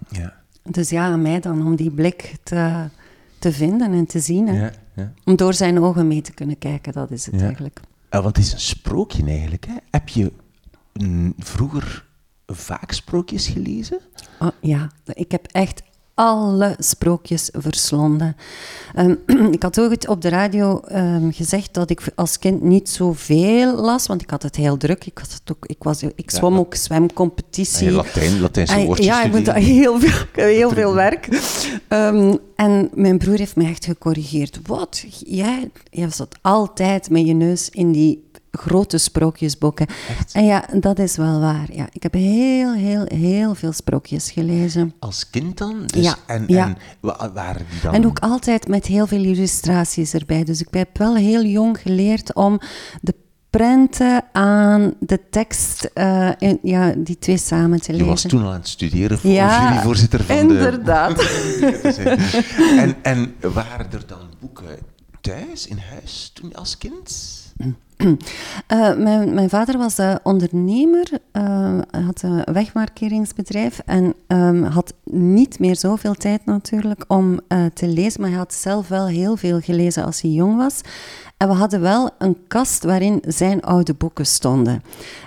[0.10, 0.34] Ja.
[0.64, 2.90] Dus ja, aan mij dan om die blik te,
[3.40, 4.48] te vinden en te zien.
[4.48, 4.62] Hè.
[4.62, 5.14] Ja, ja.
[5.26, 7.80] Om door zijn ogen mee te kunnen kijken, dat is het eigenlijk.
[8.10, 9.66] Ja, want het is een sprookje eigenlijk.
[9.66, 9.76] Hè?
[9.92, 10.32] Heb je
[11.38, 12.06] vroeger
[12.46, 14.00] vaak sprookjes gelezen?
[14.40, 15.82] Oh, ja, ik heb echt
[16.20, 18.36] alle sprookjes verslonden.
[18.98, 19.20] Um,
[19.58, 24.08] ik had ook op de radio um, gezegd dat ik als kind niet zoveel las,
[24.08, 25.06] want ik had het heel druk.
[25.06, 27.88] Ik, had het ook, ik, was, ik zwom ook zwemcompetitie.
[27.88, 31.28] En Latijn, Latijnse woordjes Ja, ik moet heel veel, heel veel werk.
[31.90, 34.60] Um, en mijn broer heeft mij echt gecorrigeerd.
[34.64, 35.06] Wat?
[35.26, 39.88] Jij, jij zat altijd met je neus in die grote sprookjesboeken.
[40.32, 41.68] En ja, dat is wel waar.
[41.72, 41.88] Ja.
[41.92, 44.94] Ik heb heel, heel, heel veel sprookjes gelezen.
[45.00, 45.84] Als kind dan?
[45.86, 46.16] Dus, ja.
[46.26, 46.78] En, en
[47.34, 47.94] waren die dan?
[47.94, 50.44] En ook altijd met heel veel illustraties erbij.
[50.44, 52.60] Dus ik heb wel heel jong geleerd om
[53.02, 53.14] de
[53.50, 56.30] prenten aan de tekst, uh,
[56.62, 58.06] ja, die twee samen te lezen.
[58.06, 61.18] Je was toen al aan het studeren voor ja, juryvoorzitter van inderdaad.
[61.18, 62.16] de...
[62.78, 64.78] en, en waren er dan boeken
[65.22, 67.38] thuis, in huis, toen als kind?
[68.04, 68.16] Uh,
[69.06, 75.76] mijn, mijn, vader was uh, ondernemer, uh, had een wegmarkeringsbedrijf en um, had niet meer
[75.76, 77.40] zoveel tijd natuurlijk om
[77.74, 80.82] te lezen, maar hij had zelf wel heel veel gelezen als hij jong was.
[81.38, 84.84] En we hadden wel een kast waarin zijn oude boeken stonden.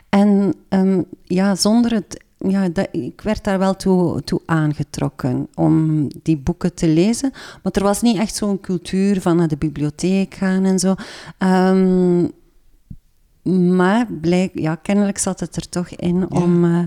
[0.08, 6.06] En um, ja, zonder het ja, dat, ik werd daar wel toe, toe aangetrokken om
[6.22, 7.30] die boeken te lezen.
[7.62, 10.94] Maar er was niet echt zo'n cultuur van naar de bibliotheek gaan en zo.
[11.38, 12.32] Um,
[13.50, 16.82] maar blijk, ja, kennelijk zat het er toch in om, uh,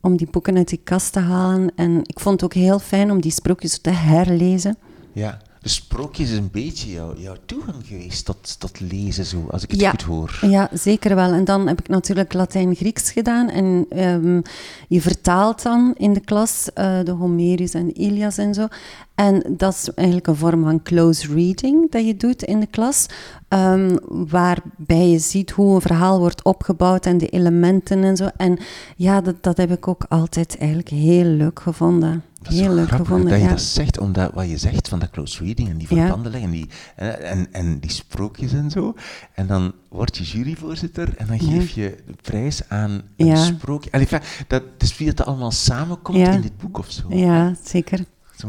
[0.00, 1.72] om die boeken uit die kast te halen.
[1.74, 4.76] En ik vond het ook heel fijn om die sprookjes te herlezen.
[5.12, 9.62] Ja, de sprookjes is een beetje jouw, jouw toegang geweest tot, tot lezen, zo, als
[9.62, 10.38] ik het goed hoor.
[10.40, 11.32] Ja, zeker wel.
[11.32, 13.48] En dan heb ik natuurlijk Latijn-Grieks gedaan.
[13.48, 14.42] En um,
[14.88, 18.68] je vertaalt dan in de klas uh, de Homerius en Ilias en zo.
[19.14, 23.06] En dat is eigenlijk een vorm van close reading dat je doet in de klas,
[23.48, 28.28] um, waarbij je ziet hoe een verhaal wordt opgebouwd en de elementen en zo.
[28.36, 28.58] En
[28.96, 32.24] ja, dat, dat heb ik ook altijd eigenlijk heel leuk gevonden.
[32.42, 33.30] Heel leuk gevonden.
[33.30, 36.32] Dat je dat zegt, omdat wat je zegt van dat close reading en die verbanden
[36.32, 38.94] en die, en, en die sprookjes en zo.
[39.34, 43.92] En dan word je juryvoorzitter en dan geef je de prijs aan een sprookje.
[43.92, 44.08] Allee,
[44.46, 47.06] dat, is wie het allemaal samenkomt in dit boek of zo.
[47.08, 48.04] Ja, zeker.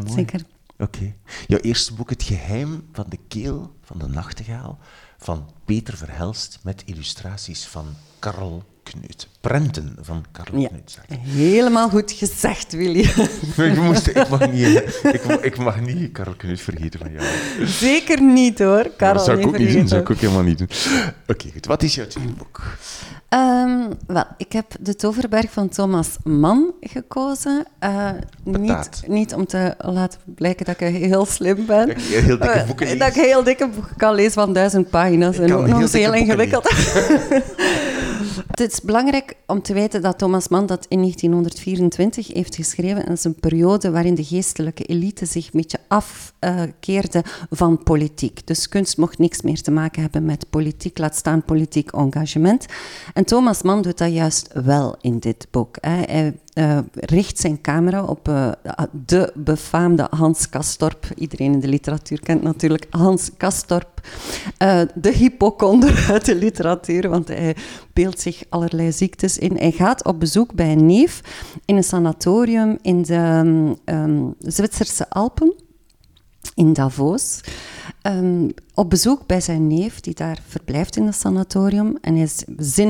[0.06, 0.42] Zeker.
[0.78, 1.14] Oké.
[1.48, 4.80] Jouw eerste boek, Het geheim van de keel van de nachtegaal,
[5.18, 7.86] van Peter Verhelst, met illustraties van
[8.20, 9.28] Karl Knut.
[9.42, 11.00] Prenten van Karl ja, Knut.
[11.20, 13.00] Helemaal goed gezegd, Willy.
[13.70, 17.26] ik, moest, ik, mag niet, ik, ik, mag niet Karl Knut vergeten van jou.
[17.66, 19.14] Zeker niet hoor, Karl.
[19.14, 20.70] dat zou ik ook niet doen, zou ik ook helemaal niet doen.
[21.28, 21.66] Oké, goed.
[21.66, 22.62] Wat is jouw tweede boek?
[23.34, 27.68] Um, wel, ik heb De Toverberg van Thomas Mann gekozen.
[27.84, 28.10] Uh,
[28.44, 31.88] niet, niet om te laten blijken dat ik heel slim ben.
[31.88, 32.98] Dat ik heel dikke eh, boeken.
[32.98, 35.38] Dat ik heel dikke boeken kan lezen van duizend pagina's.
[35.38, 36.70] Ik en ook nog heel ingewikkeld.
[38.48, 43.06] Het is belangrijk om te weten dat Thomas Mann dat in 1924 heeft geschreven.
[43.06, 48.48] Dat is een periode waarin de geestelijke elite zich een beetje afkeerde van politiek.
[48.48, 52.66] Dus kunst mocht niks meer te maken hebben met politiek, laat staan politiek engagement.
[53.14, 55.78] En Thomas Mann doet dat juist wel in dit boek.
[55.82, 58.52] Hij uh, richt zijn camera op uh,
[59.06, 61.08] de befaamde Hans Kastorp.
[61.16, 64.08] Iedereen in de literatuur kent natuurlijk Hans Kastorp.
[64.60, 67.56] Uh, de hypochonder uit de literatuur, want hij
[67.94, 69.58] beeldt zich allerlei ziektes in.
[69.58, 71.22] Hij gaat op bezoek bij een neef
[71.66, 75.54] in een sanatorium in de um, Zwitserse Alpen,
[76.56, 77.42] in Davos.
[78.08, 81.98] Um, op bezoek bij zijn neef, die daar verblijft in het sanatorium.
[82.02, 82.30] En hij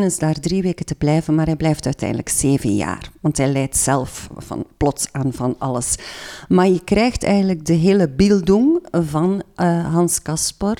[0.05, 3.11] is daar drie weken te blijven, maar hij blijft uiteindelijk zeven jaar.
[3.21, 5.95] Want hij lijdt zelf van, plots aan van alles.
[6.47, 10.77] Maar je krijgt eigenlijk de hele bildung van uh, Hans, Kaspor,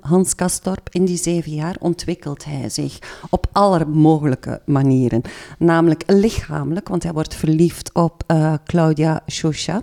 [0.00, 2.98] Hans Kastorp, in die zeven jaar ontwikkelt hij zich
[3.30, 5.22] op alle mogelijke manieren.
[5.58, 9.82] Namelijk lichamelijk, want hij wordt verliefd op uh, Claudia Shosha.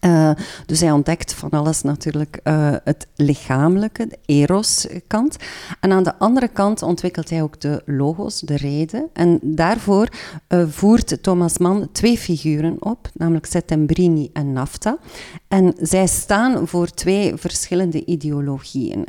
[0.00, 0.30] Uh,
[0.66, 5.36] dus hij ontdekt van alles natuurlijk uh, het lichamelijke, de eros-kant.
[5.80, 9.08] En aan de andere kant ontwikkelt hij ook de logos, de reden.
[9.12, 10.08] En daarvoor
[10.48, 14.98] uh, voert Thomas Mann twee figuren op, namelijk Settembrini en Nafta.
[15.48, 19.06] En zij staan voor twee verschillende ideologieën.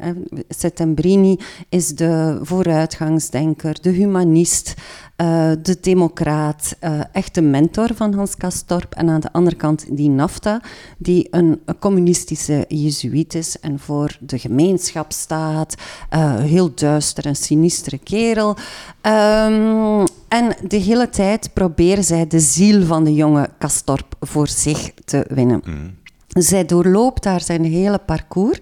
[0.49, 1.39] Settembrini
[1.69, 4.73] is de vooruitgangsdenker, de humanist,
[5.21, 8.93] uh, de democraat, uh, echt de mentor van Hans Kastorp.
[8.93, 10.61] En aan de andere kant die Nafta,
[10.97, 15.75] die een, een communistische jezuïet is en voor de gemeenschap staat.
[16.13, 18.49] Uh, heel duister en sinistere kerel.
[18.49, 24.91] Um, en de hele tijd proberen zij de ziel van de jonge Kastorp voor zich
[25.05, 25.61] te winnen.
[25.65, 25.99] Mm.
[26.27, 28.59] Zij doorloopt daar zijn hele parcours.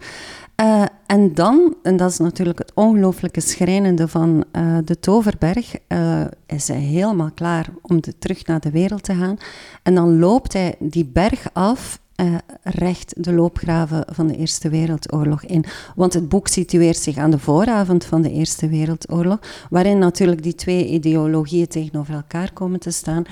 [0.60, 6.22] Uh, en dan, en dat is natuurlijk het ongelooflijke schrijnende van uh, de Toverberg, uh,
[6.46, 9.38] is hij helemaal klaar om de, terug naar de wereld te gaan.
[9.84, 12.00] En dan loopt hij die berg af,
[12.64, 15.66] recht de loopgraven van de Eerste Wereldoorlog in.
[15.96, 20.56] Want het boek situeert zich aan de vooravond van de Eerste Wereldoorlog, waarin natuurlijk die
[20.56, 23.24] twee ideologieën tegenover elkaar komen te staan.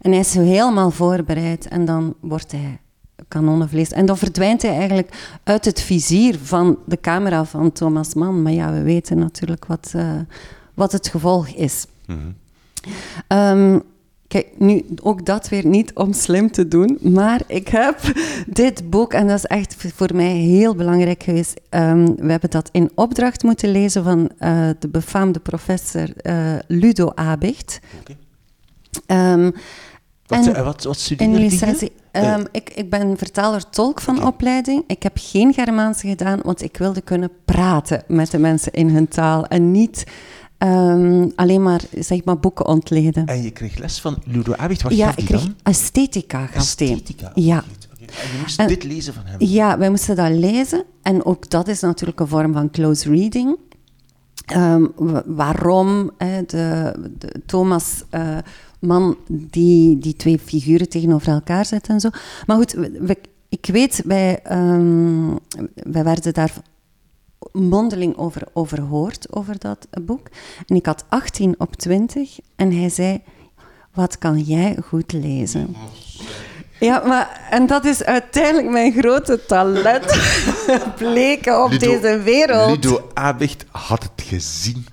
[0.00, 2.80] En hij is helemaal voorbereid en dan wordt hij
[3.28, 3.92] kanonnenvlees.
[3.92, 8.42] En dan verdwijnt hij eigenlijk uit het vizier van de camera van Thomas Mann.
[8.42, 10.12] Maar ja, we weten natuurlijk wat, uh,
[10.74, 11.86] wat het gevolg is.
[12.06, 13.38] Mm -hmm.
[13.38, 13.82] um,
[14.28, 17.98] kijk, nu ook dat weer niet om slim te doen, maar ik heb
[18.46, 21.60] dit boek, en dat is echt voor mij heel belangrijk geweest.
[21.70, 27.12] Um, we hebben dat in opdracht moeten lezen van uh, de befaamde professor uh, Ludo
[27.14, 27.80] Abicht.
[28.00, 29.32] Okay.
[29.32, 29.54] Um,
[30.26, 31.90] wat, en, wat, wat studeer je?
[32.12, 34.28] Um, ik, ik ben vertaler-tolk van okay.
[34.28, 34.84] opleiding.
[34.86, 39.08] Ik heb geen Germaanse gedaan, want ik wilde kunnen praten met de mensen in hun
[39.08, 40.04] taal en niet
[40.58, 43.26] um, alleen maar, zeg maar boeken ontleden.
[43.26, 45.54] En je kreeg les van Ludo Abicht, wat ja, ik kreeg dan?
[45.62, 46.48] esthetica.
[46.54, 47.30] Esthetica?
[47.34, 47.64] Ja.
[47.98, 49.36] En je moest en, dit lezen van hem?
[49.38, 50.84] Ja, wij moesten dat lezen.
[51.02, 53.58] En ook dat is natuurlijk een vorm van close reading.
[54.56, 54.92] Um,
[55.26, 58.02] waarom hè, de, de Thomas...
[58.10, 58.38] Uh,
[58.78, 62.08] man die die twee figuren tegenover elkaar zet en zo.
[62.46, 65.38] Maar goed, we, ik weet, wij, um,
[65.74, 66.52] wij werden daar
[67.52, 70.28] mondeling over overhoord, over dat boek.
[70.66, 73.22] En ik had 18 op 20 en hij zei,
[73.94, 75.76] wat kan jij goed lezen?
[76.80, 80.18] Ja, maar en dat is uiteindelijk mijn grote talent
[80.98, 82.84] bleken op deze wereld.
[82.84, 84.86] Ludo Abicht had het gezien.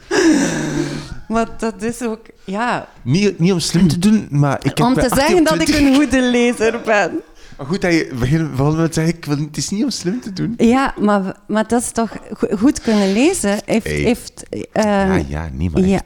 [1.28, 2.88] Maar dat is ook, ja...
[3.02, 5.96] Niet, niet om slim te doen, maar ik heb Om te zeggen dat ik een
[5.96, 7.12] goede lezer ben.
[7.58, 10.34] Maar goed dat je begint met zeggen, ik wil, het is niet om slim te
[10.34, 10.54] doen.
[10.58, 12.12] Ja, maar, maar dat is toch
[12.58, 13.58] goed kunnen lezen.
[13.66, 13.96] Heeft, Hey.
[13.96, 16.02] heeft, uh, Ja, ja, niet maar ja.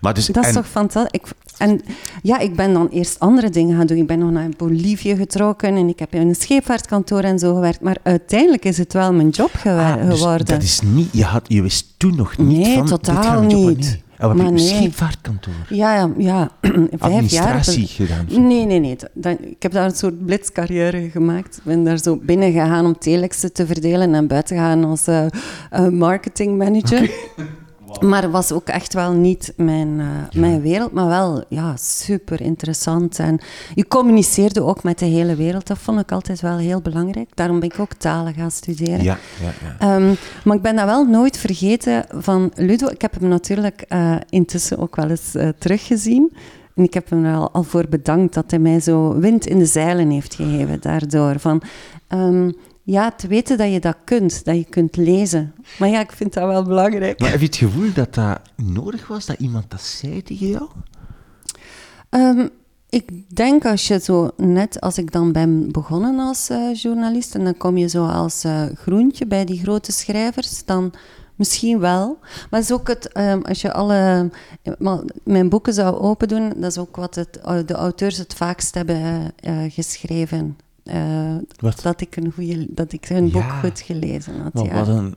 [0.00, 1.20] Maar dus, Dat is en- toch fantastisch.
[1.20, 1.26] Ik,
[1.58, 1.80] en
[2.22, 3.96] ja, ik ben dan eerst andere dingen gaan doen.
[3.98, 7.80] Ik ben nog naar Bolivie getrokken en ik heb in een scheepvaartkantoor en zo gewerkt.
[7.80, 10.46] Maar uiteindelijk is het wel mijn job Ah, dus geworden.
[10.46, 12.86] dat is niet, je, had, je wist toen nog niet Nee, van...
[12.86, 13.58] dit totaal worden.
[13.76, 13.98] niet.
[14.20, 15.52] En wat heb je scheepvaartkantoor?
[15.68, 16.50] Ja, ja, ja.
[16.60, 17.00] vijf jaar.
[17.00, 18.46] Administratie gedaan.
[18.46, 18.96] Nee, nee, nee.
[19.14, 21.56] Dat- ik heb daar een soort blitzcarrière gemaakt.
[21.56, 25.26] Ik ben daar zo binnen gegaan om telexen te verdelen en buiten gegaan als eh
[25.70, 27.10] eh, marketingmanager.
[27.98, 32.40] Maar het was ook echt wel niet mijn, eh, mijn wereld, maar wel ja, super
[32.40, 33.18] interessant.
[33.18, 33.40] En
[33.74, 35.66] je communiceerde ook met de hele wereld.
[35.66, 37.30] Dat vond ik altijd wel heel belangrijk.
[37.34, 39.02] Daarom ben ik ook talen gaan studeren.
[39.02, 39.96] Ja, ja, ja.
[39.96, 42.88] Ehm, maar ik ben dat wel nooit vergeten van Ludo.
[42.88, 46.32] Ik heb hem natuurlijk eh, intussen ook wel eens eh, teruggezien.
[46.74, 49.58] En ik heb hem er al, al voor bedankt dat hij mij zo wind in
[49.58, 51.38] de zeilen heeft gegeven daardoor.
[51.38, 51.62] Van,
[52.08, 52.50] ehm,
[52.90, 55.54] ja, te weten dat je dat kunt, dat je kunt lezen.
[55.78, 57.20] Maar ja, ik vind dat wel belangrijk.
[57.20, 60.68] Maar heb je het gevoel dat dat nodig was, dat iemand dat zei tegen jou?
[62.08, 62.48] Ehm,
[62.88, 67.44] ik denk als je zo, net als ik dan ben begonnen als eh, journalist, en
[67.44, 70.92] dan kom je zo als eh, groentje bij die grote schrijvers, dan
[71.34, 72.18] misschien wel.
[72.50, 74.30] Maar is ook het, ehm, als je alle,
[75.24, 77.32] mijn boeken zou open doen, dat is ook wat het,
[77.66, 80.56] de auteurs het vaakst hebben eh, geschreven.
[80.90, 81.36] Eh,
[81.82, 83.60] dat ik een goede, dat ik hun boek Ja.
[83.60, 84.54] goed gelezen had.
[84.54, 84.74] Maar ja.
[84.74, 85.14] wat een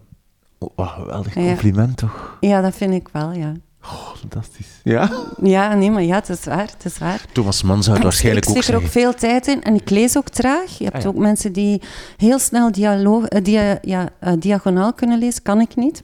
[0.57, 2.38] oh, geweldig compliment, toch?
[2.39, 3.53] ja, dat vind ik wel, ja.
[3.83, 4.67] Oh, fantastisch.
[4.83, 5.09] Ja?
[5.41, 7.25] Ja, nee, maar ja, het is waar, het is waar.
[7.31, 9.01] Thomas Mann zou het waarschijnlijk ik ook steek er ook zeggen.
[9.01, 10.77] veel tijd in en ik lees ook traag.
[10.77, 11.07] Je hebt Ah, ja.
[11.07, 11.81] ook mensen die
[12.17, 16.03] heel snel dialoog, eh, dia, ja, eh, diagonaal kunnen lezen, kan ik niet.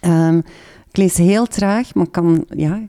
[0.00, 0.38] Ehm,
[0.88, 2.80] ik lees heel traag, maar kan ja,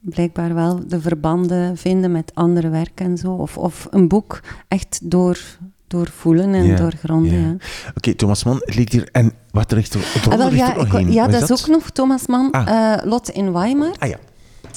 [0.00, 3.32] blijkbaar wel de verbanden vinden met andere werken en zo.
[3.32, 5.38] Of, of een boek echt door,
[5.86, 7.32] doorvoelen en Ja, doorgronden.
[7.40, 7.46] ja.
[7.46, 7.56] Ja.
[7.94, 9.08] Oké, Thomas Mann ligt hier.
[9.12, 11.90] En wat ligt er, Ah, wel, ja, er ik- ja, Wat dat is ook nog
[11.90, 12.92] Thomas Mann, Ah.
[12.94, 13.92] eh, Lot in Weimar.
[13.98, 14.16] Ah ja.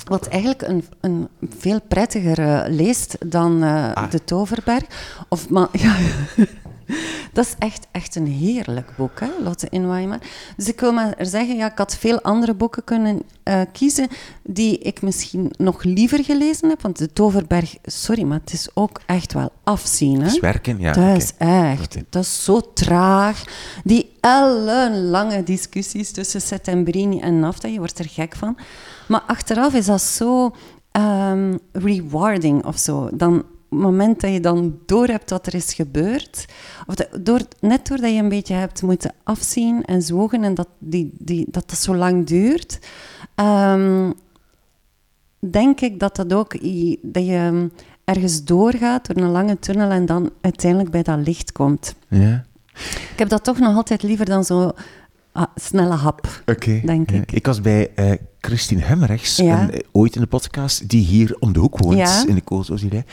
[0.06, 1.28] Wat eigenlijk een, een
[1.60, 4.12] veel prettiger eh, leest dan eh, Ah.
[4.12, 4.84] De Toverberg.
[5.30, 5.96] Of, maar, ja,
[7.34, 10.20] dat is echt, echt een heerlijk boek, hè, Lotte in Weimar.
[10.58, 14.08] Dus ik wil maar zeggen, ja, ik had veel andere boeken kunnen eh, kiezen
[14.44, 16.82] die ik misschien nog liever gelezen heb.
[16.82, 20.22] Want De Toverberg, sorry, maar het is ook echt wel afzien.
[20.22, 20.28] Hè?
[20.28, 20.92] Dus werken, ja.
[20.92, 23.44] dat is echt, dat is zo traag.
[23.84, 28.58] Die ellenlange discussies tussen Settembrini en Nafta, je wordt er gek van.
[29.08, 30.56] Maar achteraf is dat zo
[30.92, 33.10] ehm, rewarding of zo.
[33.14, 36.46] Dan, het moment dat je dan door hebt wat er is gebeurd,
[36.88, 40.68] of dat, door, net doordat je een beetje hebt moeten afzien en zwoegen en dat
[40.80, 42.80] die, die, dat, dat zo lang duurt,
[43.36, 44.12] ehm,
[45.40, 46.52] denk ik dat dat ook
[47.02, 47.68] dat je ehm,
[48.04, 51.96] ergens doorgaat door een lange tunnel en dan uiteindelijk bij dat licht komt.
[52.08, 52.46] Ja.
[53.12, 54.72] Ik heb dat toch nog altijd liever dan zo
[55.32, 56.42] ah, snelle hap.
[56.46, 56.82] Oké.
[56.86, 57.32] Denk ik.
[57.32, 59.62] Ik was bij eh, Christine Hemmerichs, Ja.
[59.62, 62.24] een- eh, ooit in de podcast, die hier om de hoek woont, Ja.
[62.28, 63.04] in de Koolsozilei.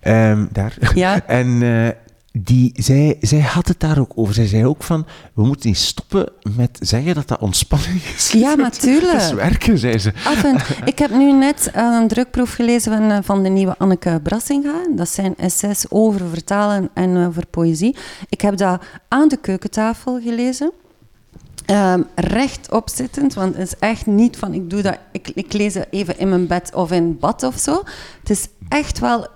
[0.00, 0.76] Ehm daar.
[0.94, 1.20] Ja.
[1.26, 1.88] En eh,
[2.32, 4.34] die, zij, zij had het daar ook over.
[4.34, 8.30] Zij zei ook van, we moeten niet stoppen met zeggen dat dat ontspanning is.
[8.32, 9.12] Ja, natuurlijk.
[9.12, 10.12] Het is werken, zei ze.
[10.84, 14.74] Ik heb nu net een drukproef gelezen van, van de nieuwe Anneke Brassinga.
[14.96, 17.96] Dat zijn essays over vertalen en over poëzie.
[18.28, 20.72] Ik heb dat aan de keukentafel gelezen.
[21.70, 25.74] Ehm, rechtop zittend, want het is echt niet van ik doe dat, ik, ik lees
[25.90, 27.82] even in mijn bed of in bad of zo.
[28.20, 29.26] Het is echt wel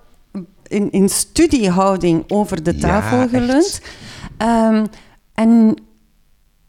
[0.66, 3.30] in, in studiehouding over de Ja, tafel echt.
[3.30, 3.80] geleund.
[4.36, 4.86] Ehm,
[5.34, 5.76] en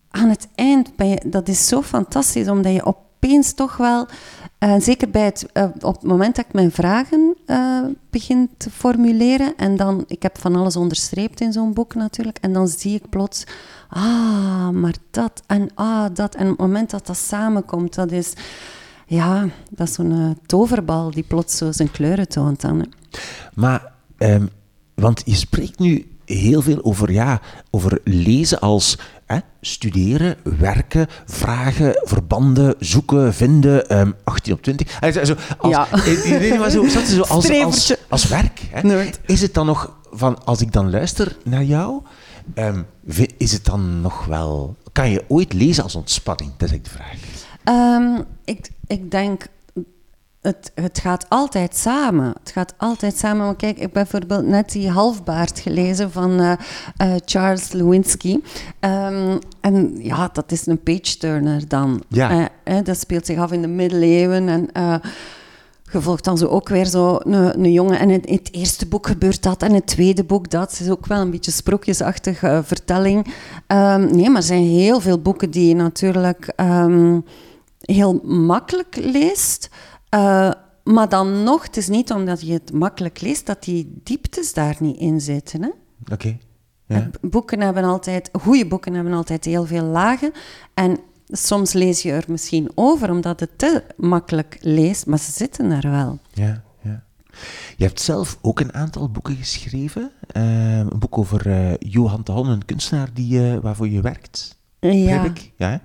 [0.09, 4.07] aan het eind, ben je, dat is zo fantastisch, omdat je opeens toch wel,
[4.57, 8.69] eh, zeker bij het, eh, op het moment dat ik mijn vragen eh, begin te
[8.69, 12.95] formuleren, en dan, ik heb van alles onderstreept in zo'n boek natuurlijk, en dan zie
[12.95, 13.43] ik plots,
[13.89, 18.33] ah, maar dat, en ah, dat, en op het moment dat dat samenkomt, dat is,
[19.05, 22.93] ja, dat is zo'n toverbal die plots zo zijn kleuren toont dan.
[23.53, 24.45] Maar, ehm,
[24.93, 32.01] want je spreekt nu heel veel over, ja, over lezen als hè, studeren, werken, vragen,
[32.03, 34.97] verbanden, zoeken, vinden, ehm 18 op 20.
[35.01, 35.87] Ah, zo- zo, als, Ja.
[36.05, 38.61] nee, nee, maar zo, zo als, als, als werk.
[38.71, 39.09] Hè?
[39.25, 42.01] Is het dan nog, van, als ik dan luister naar jou,
[42.53, 42.81] ehm,
[43.37, 44.75] is het dan nog wel...
[44.91, 46.51] Kan je ooit lezen als ontspanning?
[46.57, 47.43] Dat is eigenlijk de vraag.
[47.63, 49.47] Ehm, ik, ik denk,
[50.45, 52.33] het, het gaat altijd samen.
[52.39, 53.45] Het gaat altijd samen.
[53.45, 56.51] Maar kijk, ik heb bijvoorbeeld net die halfbaard gelezen van eh,
[56.97, 58.39] eh, Charles Lewinsky.
[58.79, 62.03] Ehm, en ja, dat is een page-turner dan.
[62.07, 62.29] Ja.
[62.29, 64.69] Eh, eh, dat speelt zich af in de middeleeuwen en...
[65.91, 67.99] je volgt dan zo ook weer zo een, een jongen.
[67.99, 69.61] En in het eerste boek gebeurt dat.
[69.61, 70.71] En in het tweede boek dat.
[70.71, 73.33] Het is ook wel een beetje sprookjesachtige vertelling.
[73.67, 77.19] Ehm, nee, maar er zijn heel veel boeken die je natuurlijk ehm,
[77.79, 79.69] heel makkelijk leest.
[80.15, 80.51] Eh,
[80.83, 84.75] maar dan nog, het is niet omdat je het makkelijk leest, dat die dieptes daar
[84.79, 85.61] niet in zitten.
[85.61, 85.69] Hè?
[86.13, 86.37] Oké.
[86.85, 87.09] Ja.
[87.21, 90.31] Boeken hebben altijd, goede boeken hebben altijd heel veel lagen.
[90.73, 95.71] En soms lees je er misschien over, omdat het te makkelijk leest, maar ze zitten
[95.71, 96.19] er wel.
[96.33, 97.03] Ja, ja.
[97.77, 100.11] Je hebt zelf ook een aantal boeken geschreven.
[100.27, 100.45] Ehm,
[100.91, 104.57] een boek over eh, Johan de Holm, een kunstenaar die, eh, waarvoor je werkt.
[104.79, 105.51] Ja, Heb ik?
[105.57, 105.81] Ja.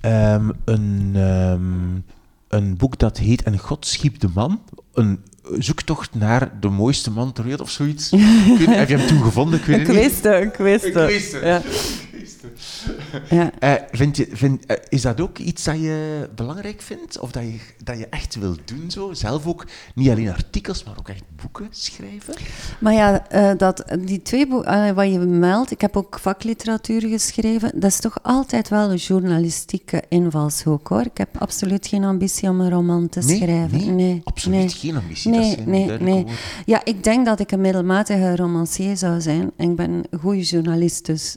[0.00, 2.16] Ehm, een, ehm,
[2.48, 4.60] een boek dat heet En God schiep de man.
[4.94, 5.20] Een
[5.58, 8.10] zoektocht naar de mooiste man ter wereld of zoiets.
[8.10, 9.58] Heb je hem toen gevonden?
[9.58, 9.96] Ik weet het niet.
[9.96, 11.06] wist het, ik wist Ik het.
[11.10, 11.42] wist het.
[11.42, 11.62] Ja.
[13.30, 13.50] Ja.
[13.58, 17.18] Eh, vind je, vind, eh, is dat ook iets dat je belangrijk vindt?
[17.18, 19.12] Of dat je, dat je echt wil doen zo?
[19.14, 22.34] Zelf ook niet alleen artikels, maar ook echt boeken schrijven?
[22.80, 27.70] Maar ja, eh, dat, die twee boeken, wat je meldt, ik heb ook vakliteratuur geschreven,
[27.80, 31.00] dat is toch altijd wel een journalistieke invalshoek hoor.
[31.02, 33.78] Ik heb absoluut geen ambitie om een roman te Nee, schrijven.
[33.78, 34.68] nee, nee, absoluut nee.
[34.68, 35.32] geen ambitie.
[35.32, 35.98] dat Nee, zijn nee, nee.
[36.14, 36.34] woorden.
[36.64, 39.50] Ja, ik denk dat ik een middelmatige romancier zou zijn.
[39.56, 41.36] En ik ben een goede journalist, dus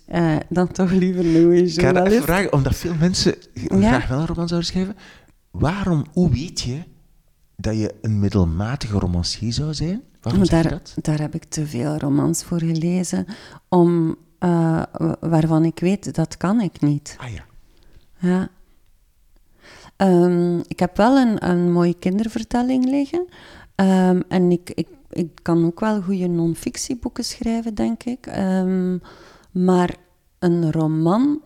[0.49, 4.27] dan toch liever goede Ik ga dat even vragen, omdat veel mensen graag wel een
[4.27, 4.95] roman zouden schrijven.
[5.51, 6.83] Waarom, hoe weet je
[7.55, 10.01] dat je een middelmatige romancier zou zijn?
[10.21, 11.03] Waarom Maar zeg je daar, dat?
[11.05, 13.25] daar heb ik te veel romans voor gelezen,
[13.69, 14.49] om, eh,
[14.91, 17.15] wa- waarvan ik weet, dat kan ik niet.
[17.19, 17.45] Ah ja.
[18.19, 18.49] Ja.
[19.97, 23.25] Ehm, ik heb wel een, een mooie kindervertelling liggen.
[23.75, 28.25] Ehm, en ik, ik, ik kan ook wel goede non-fictieboeken schrijven, denk ik.
[28.25, 28.97] Ehm,
[29.51, 29.95] maar
[30.41, 31.41] een roman,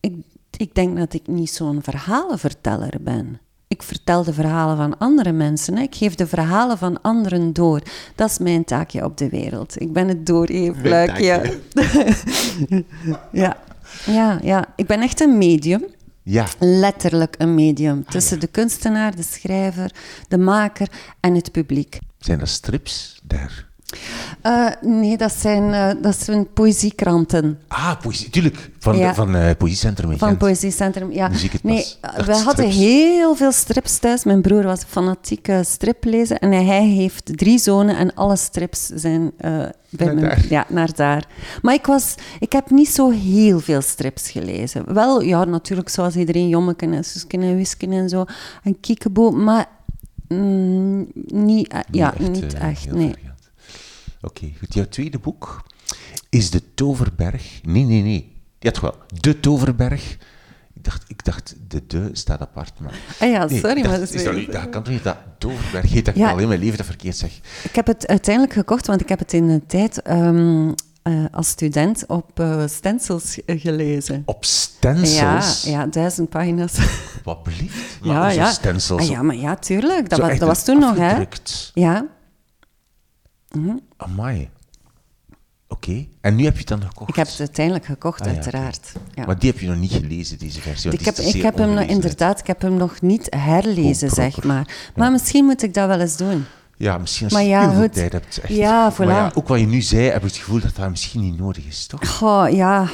[0.00, 0.14] ik,
[0.56, 3.40] ik denk dat ik niet zo'n verhalenverteller ben.
[3.68, 5.76] Ik vertel de verhalen van andere mensen.
[5.76, 5.82] Hè.
[5.82, 7.82] Ik geef de verhalen van anderen door.
[8.14, 9.80] Dat is mijn taakje op de wereld.
[9.80, 11.60] Ik ben het doorgeefluikje.
[13.32, 13.56] ja.
[14.06, 14.72] ja, ja.
[14.76, 15.84] Ik ben echt een medium.
[16.22, 16.46] Ja.
[16.58, 18.04] Letterlijk een medium.
[18.04, 19.90] Tussen de kunstenaar, de schrijver,
[20.28, 20.88] de maker
[21.20, 21.98] en het publiek.
[22.18, 23.68] Zijn er strips daar?
[24.42, 27.58] Uh, nee, dat zijn, uh, dat zijn poëziekranten.
[27.68, 28.70] Ah, poëzie, tuurlijk.
[28.78, 29.14] Van, ja.
[29.14, 30.18] van uh, Poëziecentrum.
[30.18, 31.28] Van Poëziecentrum, ja.
[31.28, 31.84] Muziek het nee,
[32.26, 34.24] we hadden heel veel strips thuis.
[34.24, 36.38] Mijn broer was een fanatieke striplezer.
[36.38, 40.46] En hij heeft drie zonen en alle strips zijn bij naar mijn, daar.
[40.48, 41.26] Ja, naar daar.
[41.62, 44.94] Maar ik, was, ik heb niet zo heel veel strips gelezen.
[44.94, 48.24] Wel, ja, natuurlijk zoals iedereen, Jommeken en Susken en Wisken en zo.
[48.62, 49.66] En Kiekeboe, maar
[50.28, 53.14] mm, niet, ja, echt, niet echt, nee.
[54.20, 54.74] Oké, okay, goed.
[54.74, 55.62] Jouw tweede boek
[56.28, 57.60] is De Toverberg.
[57.62, 58.36] Nee, nee, nee.
[58.58, 58.94] Ja, toch wel.
[59.20, 60.16] De Toverberg.
[60.74, 62.94] Ik dacht, ik dacht de de staat apart, maar...
[63.20, 64.30] Ah ja, nee, sorry, dat, maar dat is...
[64.34, 66.30] niet, dat kan toch niet dat Toverberg heet, dat ik Ja.
[66.30, 67.40] al in mijn leven dat verkeerd zeg.
[67.62, 71.48] Ik heb het uiteindelijk gekocht, want ik heb het in de tijd ehm, eh, als
[71.48, 74.22] student op eh, stencils gelezen.
[74.24, 75.62] Op stencils?
[75.62, 76.78] Ja, ja, duizend pagina's.
[77.24, 77.98] Wat blieft?
[78.00, 78.50] Maar ja, ja.
[78.50, 79.00] stencils?
[79.02, 80.08] Ah, ja, maar ja, tuurlijk.
[80.08, 81.24] Dat, was, echt dat was toen nog, hè.
[83.64, 83.78] Ja.
[83.96, 84.48] Amai.
[85.68, 86.06] Oké.
[86.20, 87.08] En nu heb je het dan gekocht?
[87.10, 88.92] Ik heb het uiteindelijk gekocht, Ah, ja, uiteraard.
[89.14, 89.24] Ja.
[89.26, 90.90] Maar die heb je nog niet gelezen, deze versie?
[90.92, 94.90] Ik heb, ik heb hem inderdaad, ik heb hem nog niet herlezen, Oh, zeg maar.
[94.94, 96.44] Maar misschien moet ik dat wel eens doen.
[96.76, 97.92] Ja, misschien als Maar je ja, heel goed.
[97.92, 98.38] tijd hebt.
[98.42, 98.52] Echt.
[98.54, 99.10] Ja, Maar voilà.
[99.10, 101.64] ja, ook wat je nu zei, heb ik het gevoel dat dat misschien niet nodig
[101.66, 102.08] is, toch?
[102.16, 102.88] Goh, ja.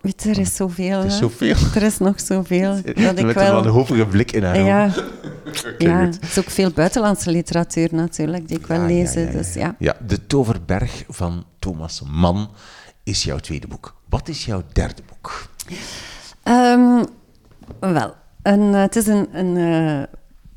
[0.00, 0.98] Weet je, er is zoveel.
[0.98, 1.56] Er is zoveel.
[1.74, 2.74] Er is nog zoveel.
[2.94, 3.46] Dat ik Met wel...
[3.46, 4.90] een wanhopige blik in haar Ja,
[5.78, 6.14] ja, goed.
[6.14, 9.20] het is ook veel buitenlandse literatuur natuurlijk, die ik wil Ja, ja, lezen.
[9.22, 9.74] ja, ja, Dus ja.
[9.78, 12.48] Ja, De Toverberg van Thomas Mann
[13.02, 13.94] is jouw tweede boek.
[14.08, 15.48] Wat is jouw derde boek?
[16.42, 17.04] Ehm,
[17.80, 20.02] wel, een, eh, het is een, een, eh,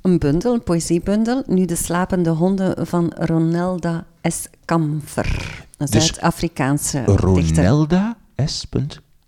[0.01, 1.43] een bundel, een poëziebundel.
[1.47, 4.47] Nu De slapende honden van Ronelda S.
[4.65, 5.65] Kamfer.
[5.77, 7.25] Een Dus Zuid-Afrikaanse dichter.
[7.25, 8.65] Ronelda S.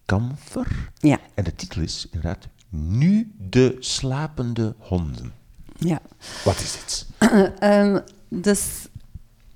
[0.06, 0.90] Kamfer.
[0.94, 5.34] Ja, En de titel is inderdaad Nu de slapende honden.
[5.80, 6.02] Ja.
[6.44, 7.06] Wat is dit?
[7.60, 8.00] Ehm,
[8.30, 8.88] dus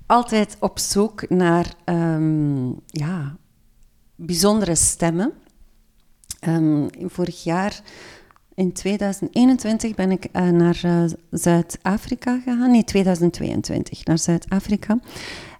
[0.06, 3.36] altijd op zoek naar ehm, ja,
[4.14, 5.32] bijzondere stemmen.
[6.40, 7.82] Ehm, vorig jaar,
[8.54, 12.70] in 2021, ben ik eh, naar eh, Zuid-Afrika gegaan.
[12.70, 14.98] Nee, 2022, naar Zuid-Afrika.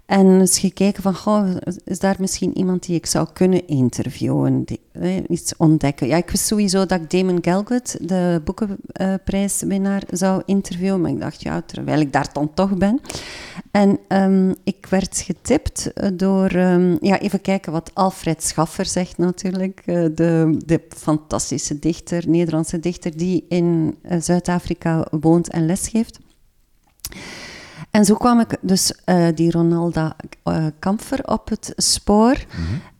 [0.07, 4.81] En dus gekeken van, goh, is daar misschien iemand die ik zou kunnen interviewen, die,
[4.93, 6.07] eh, iets ontdekken.
[6.07, 11.01] Ja, ik wist sowieso dat ik Damon Galgut, de boekenprijswinnaar, zou interviewen.
[11.01, 13.01] Maar ik dacht, ja, terwijl ik daar dan toch ben.
[13.71, 19.19] En ehm, ik werd getipt eh, door, ehm, ja, even kijken wat Alfred Schaffer zegt
[19.19, 19.83] natuurlijk.
[19.85, 26.19] eh, de, de fantastische dichter, Nederlandse dichter, die in eh, Zuid-Afrika woont en lesgeeft.
[27.95, 32.45] En zo kwam ik dus eh, die Ronalda eh, Kamfer op het spoor.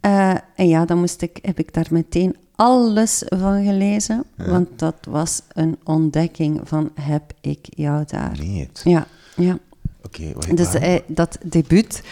[0.01, 4.25] Eh, en ja, dan moest ik, heb ik daar meteen alles van gelezen.
[4.37, 8.37] Want dat was een ontdekking van heb ik jou daar.
[8.85, 9.59] Ja, ja.
[10.03, 12.03] Oké, wat Dus eh, dat debuut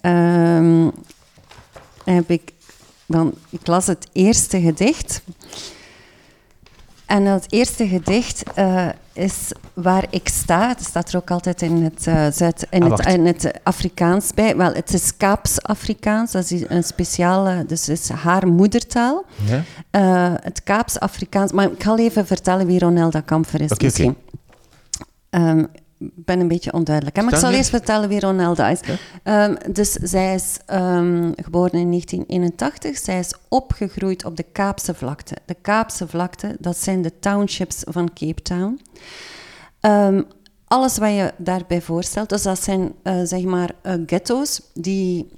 [0.00, 0.90] ehm,
[2.04, 2.52] heb ik
[3.06, 3.34] dan...
[3.48, 5.22] Ik las het eerste gedicht.
[7.14, 10.68] En dat eerste gedicht eh, is waar ik sta.
[10.68, 14.34] Het staat er ook altijd in het, eh, Zuid, in Ah, het, in het Afrikaans
[14.34, 14.56] bij.
[14.56, 16.32] Wel, het is Kaaps-Afrikaans.
[16.32, 17.64] Dat is een speciale...
[17.66, 19.24] Dus het is haar moedertaal.
[19.44, 19.62] Ja?
[19.90, 21.52] Eh, het Kaaps-Afrikaans.
[21.52, 24.16] Maar ik ga even vertellen wie Ronelda Kamfer is Oké, misschien.
[25.30, 25.64] Ehm,
[26.14, 27.16] ben een beetje onduidelijk.
[27.16, 27.22] Hè?
[27.22, 28.80] Maar ik zal eerst vertellen wie Ronelda is.
[29.22, 32.98] Ehm, dus zij is ehm, geboren in 1981.
[32.98, 35.36] Zij is opgegroeid op de Kaapse vlakte.
[35.46, 38.80] De Kaapse vlakte, dat zijn de townships van Cape Town.
[39.80, 40.22] Ehm,
[40.66, 45.28] alles wat je daarbij voorstelt, dus dat zijn eh, zeg maar eh, ghetto's die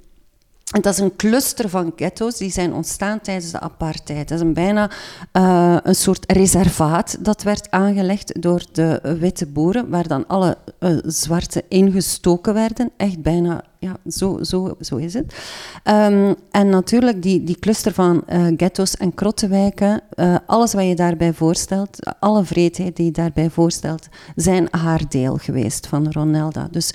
[0.67, 4.27] en dat is een cluster van ghetto's die zijn ontstaan tijdens de apartheid.
[4.27, 4.89] Dat is een bijna
[5.31, 10.97] eh, een soort reservaat dat werd aangelegd door de witte boeren, waar dan alle eh,
[11.05, 12.91] zwarte ingestoken werden.
[12.97, 15.35] Echt bijna, ja, zo, zo, zo is het.
[15.83, 20.01] Ehm, en natuurlijk die, die cluster van eh, ghetto's en krottenwijken,
[20.45, 25.87] alles wat je daarbij voorstelt, alle vreedheid die je daarbij voorstelt, zijn haar deel geweest
[25.87, 26.67] van Ronelda.
[26.71, 26.93] Dus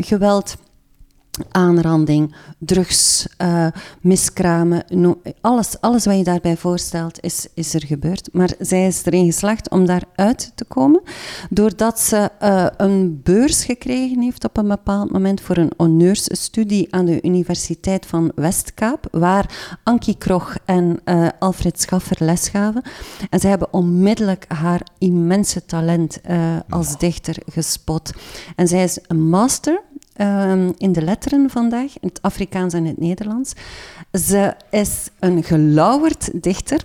[0.00, 0.56] geweld
[1.50, 3.66] aanranding, drugs, uh,
[4.00, 4.84] miskramen,
[5.40, 8.28] alles, alles wat je daarbij voorstelt is, is er gebeurd.
[8.32, 11.02] Maar zij is erin geslaagd om daaruit te komen,
[11.50, 17.04] doordat ze uh, een beurs gekregen heeft op een bepaald moment voor een honneursstudie aan
[17.04, 22.82] de Universiteit van Westkaap, waar Ankie Krog en uh, Alfred Schaffer les gaven.
[23.30, 26.20] En zij hebben onmiddellijk haar immense talent
[26.68, 28.10] als dichter gespot.
[28.56, 29.82] En zij is een master
[30.12, 33.52] Ehm, in de letteren vandaag, in het Afrikaans en het Nederlands.
[34.12, 36.84] Ze is een gelauwerd dichter.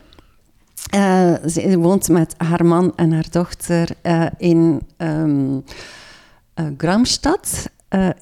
[0.96, 5.64] Uh, ze woont met haar man en haar dochter uh, in um,
[6.78, 7.70] Gramstad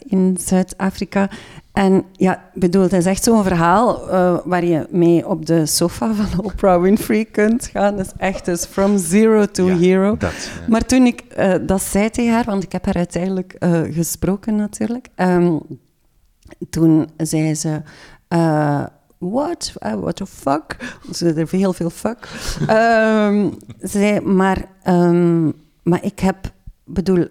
[0.08, 1.30] in Zuid-Afrika.
[1.76, 6.14] En ja, bedoel, het is echt zo'n verhaal uh, waar je mee op de sofa
[6.14, 7.98] van Oprah Winfrey kunt gaan.
[7.98, 10.18] Dat is echt dus from zero to ja, hero.
[10.18, 10.68] Dat, ja.
[10.68, 14.56] Maar toen ik uh, dat zei tegen haar, want ik heb haar uiteindelijk uh, gesproken
[14.56, 15.62] natuurlijk, um,
[16.70, 17.82] toen zei ze...
[19.18, 19.74] What?
[19.80, 20.78] what the fuck?
[21.12, 22.30] Ze er heel veel fuck.
[22.70, 25.54] um, ze zei, maar, um,
[25.84, 26.52] maar ik heb,
[26.84, 27.28] bedoel,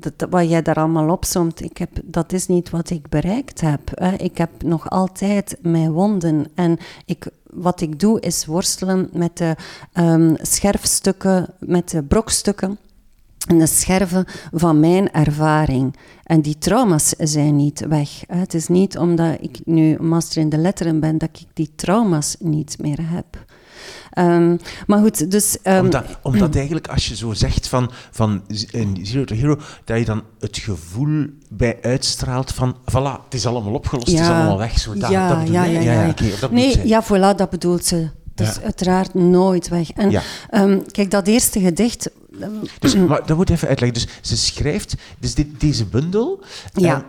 [0.00, 3.80] dat, wat jij daar allemaal opzomt, ik heb, dat is niet wat ik bereikt heb.
[3.94, 4.14] Hè.
[4.14, 6.46] Ik heb nog altijd mijn wonden.
[6.54, 9.56] En ik, wat ik doe is worstelen met de
[9.94, 12.78] um, scherfstukken, met de brokstukken
[13.48, 15.96] en de scherven van mijn ervaring.
[16.24, 18.22] En die trauma's zijn niet weg.
[18.26, 22.36] Het is niet omdat ik nu master in de letteren ben dat ik die trauma's
[22.38, 23.44] niet meer heb.
[24.18, 25.56] Um, maar goed, dus...
[25.64, 28.42] Um, omdat, omdat, eigenlijk als je zo zegt van, van
[29.02, 33.74] Zero to Hero, dat je dan het gevoel bij uitstraalt van, voilà, het is allemaal
[33.74, 34.78] opgelost, ja, het is allemaal weg.
[34.78, 36.08] Zo, dat, ja, dat ja, ja, ja, ja.
[36.08, 38.08] Okay, dat nee, ja, voilà, dat bedoelt ze.
[38.34, 39.90] Dat is uiteraard nooit weg.
[39.90, 42.10] En um, kijk, dat eerste gedicht...
[42.78, 44.00] Dus, maar dat moet even uitleggen.
[44.00, 46.40] Dus ze schrijft, dus dit, deze bundel...
[46.72, 47.04] Ja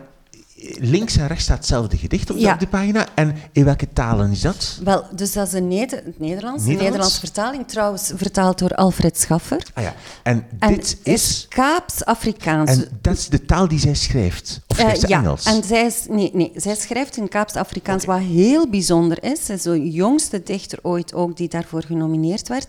[0.80, 3.06] links en rechts staat hetzelfde gedicht op, de, pagina.
[3.16, 4.80] En in welke talen is dat?
[4.84, 9.64] Wel, dus dat is een Neder Nederlands, een Nederlandse vertaling, trouwens vertaald door Alfred Schaffer.
[9.74, 9.94] Ah ja,
[10.24, 11.46] en, dit is...
[11.50, 12.72] Kaaps-Afrikaans.
[12.72, 14.62] En dat is de taal die zij schrijft?
[14.68, 15.46] Of schrijft uh, ja, Engels?
[15.46, 18.20] en zij, is, nee, nee, zij schrijft in Kaaps-Afrikaans, okay.
[18.20, 19.46] wat heel bijzonder is.
[19.46, 22.68] Zij is de jongste dichter ooit ook die daarvoor genomineerd werd.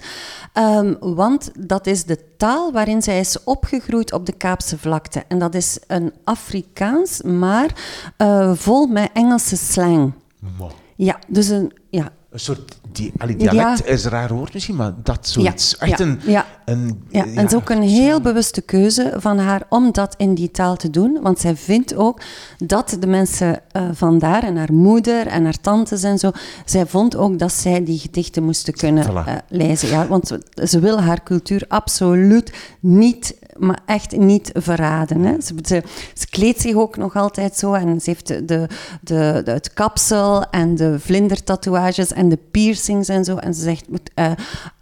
[0.54, 5.24] Um, want dat is de taal waarin zij is opgegroeid op de Kaapse vlakte.
[5.28, 7.81] En dat is een Afrikaans, maar
[8.18, 10.12] uh, vol met Engelse slang.
[10.58, 10.70] Wow.
[10.96, 13.84] Ja, dus een, ja, een soort die, allee, dialect ja.
[13.84, 15.76] is een raar woord misschien, maar dat zoiets.
[15.78, 16.46] Ja, echt ja, een, ja.
[16.64, 17.04] een...
[17.08, 20.50] Ja, en het is ook een heel bewuste keuze van haar om dat in die
[20.50, 21.18] taal te doen.
[21.22, 22.20] Want zij vindt ook
[22.58, 26.30] dat de mensen uh, vandaar, en haar moeder en haar tantes en zo,
[26.64, 29.28] zij vond ook dat zij die gedichten moesten kunnen voilà.
[29.28, 29.88] uh, lezen.
[29.88, 35.24] Ja, want ze wil haar cultuur absoluut niet maar echt niet verraden.
[35.24, 35.40] Hè.
[35.40, 35.82] Ze, ze,
[36.14, 38.66] ze, kleedt zich ook nog altijd zo en ze heeft de, de,
[39.00, 43.36] de, het kapsel en de vlindertatoeages en de piercings en zo.
[43.36, 44.30] En ze zegt, uh,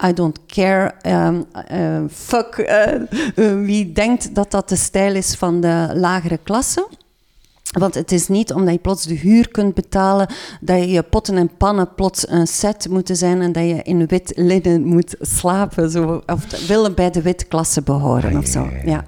[0.09, 1.47] I don't care, um,
[2.11, 6.89] fuck uh, wie denkt dat dat de stijl is van de lagere klasse.
[7.71, 10.29] Want het is niet omdat je plots de huur kunt betalen,
[10.61, 14.07] dat je je potten en pannen plots een set moeten zijn en dat je in
[14.07, 15.91] wit linnen moet slapen.
[15.91, 18.69] Zo, of willen bij de witklasse behoren ah, of zo.
[18.85, 19.05] Ja.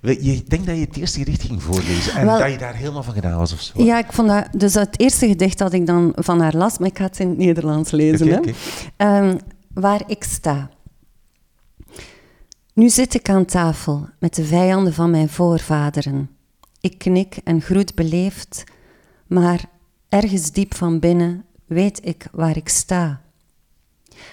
[0.00, 3.02] Je denkt dat je het eerste gedicht ging voorlezen en Wel, dat je daar helemaal
[3.02, 3.82] van gedaan was of zo?
[3.82, 6.88] Ja, ik vond dat, dus het eerste gedicht dat ik dan van haar las, maar
[6.88, 8.38] ik ga het in het Nederlands lezen.
[8.38, 8.54] Okay.
[9.28, 9.38] Um,
[9.74, 10.70] waar ik sta.
[12.72, 16.35] Nu zit ik aan tafel met de vijanden van mijn voorvaderen.
[16.86, 18.64] Ik knik en groet beleefd,
[19.26, 19.64] maar
[20.08, 23.20] ergens diep van binnen weet ik waar ik sta.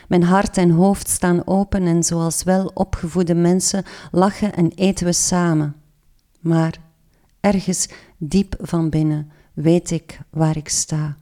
[0.08, 5.14] Mijn hart en hoofd staan open en zoals wel opgevoede mensen lachen en eten we
[5.14, 5.76] samen.
[6.40, 6.78] Maar
[7.40, 7.88] ergens
[8.18, 11.16] diep van binnen weet ik waar ik sta.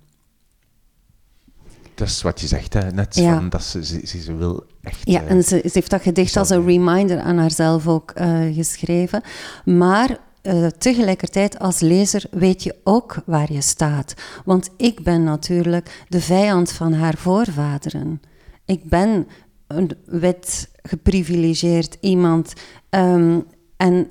[1.94, 2.92] Dat is wat je zegt, hè?
[2.92, 3.36] net ja.
[3.36, 5.00] van dat ze, ze, ze, wil echt...
[5.04, 9.22] Ja, en ze, ze heeft dat gedicht als een reminder aan haarzelf ook uh, geschreven.
[9.66, 14.14] Maar uh, tegelijkertijd als lezer weet je ook waar je staat.
[14.46, 18.22] Want ik ben natuurlijk de vijand van haar voorvaderen.
[18.66, 19.28] Ik ben
[19.68, 22.54] een wit geprivilegeerd iemand.
[22.90, 23.46] Um,
[23.78, 24.08] en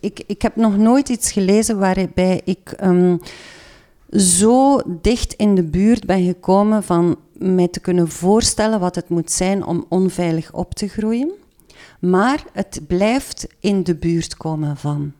[0.00, 3.20] ik, ik heb nog nooit iets gelezen waarbij ik um,
[4.10, 9.30] zo dicht in de buurt ben gekomen van mij te kunnen voorstellen wat het moet
[9.30, 11.30] zijn om onveilig op te groeien.
[12.00, 15.12] Maar het blijft in de buurt komen van.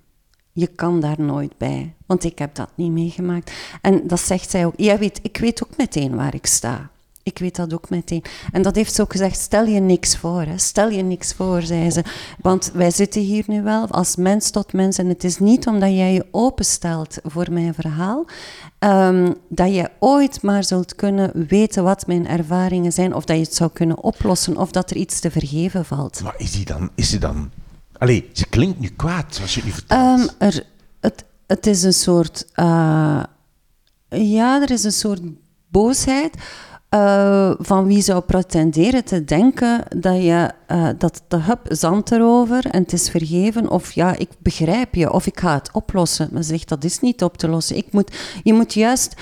[0.52, 3.52] Je kan daar nooit bij, want ik heb dat niet meegemaakt.
[3.80, 4.74] En dat zegt zij ook.
[4.76, 6.90] Jij weet, ik weet ook meteen waar ik sta.
[7.22, 8.24] Ik weet dat ook meteen.
[8.52, 10.42] En dat heeft ze ook gezegd, stel je niks voor.
[10.42, 10.58] Hè.
[10.58, 12.04] Stel je niks voor, zei ze.
[12.40, 14.98] Want wij zitten hier nu wel als mens tot mens.
[14.98, 18.24] En het is niet omdat jij je openstelt voor mijn verhaal,
[18.78, 23.14] ehm, dat je ooit maar zult kunnen weten wat mijn ervaringen zijn.
[23.14, 24.56] Of dat je het zou kunnen oplossen.
[24.56, 26.22] Of dat er iets te vergeven valt.
[26.22, 26.90] Maar is die dan...
[26.94, 27.50] Is ze dan...
[28.00, 30.00] Allee, ze klinkt nu kwaad, zoals je het nu vertelt.
[30.00, 30.62] Ehm, er,
[31.00, 32.46] het, het is een soort...
[32.54, 33.22] eh,
[34.08, 35.20] ja, er is een soort
[35.68, 36.34] boosheid
[36.88, 42.66] eh, van wie zou pretenderen te denken dat je eh, dat de hup zand erover
[42.66, 46.28] en het is vergeven of ja, ik begrijp je of ik ga het oplossen.
[46.32, 47.76] Maar ze zegt dat is niet op te lossen.
[47.76, 49.14] Ik moet, je moet juist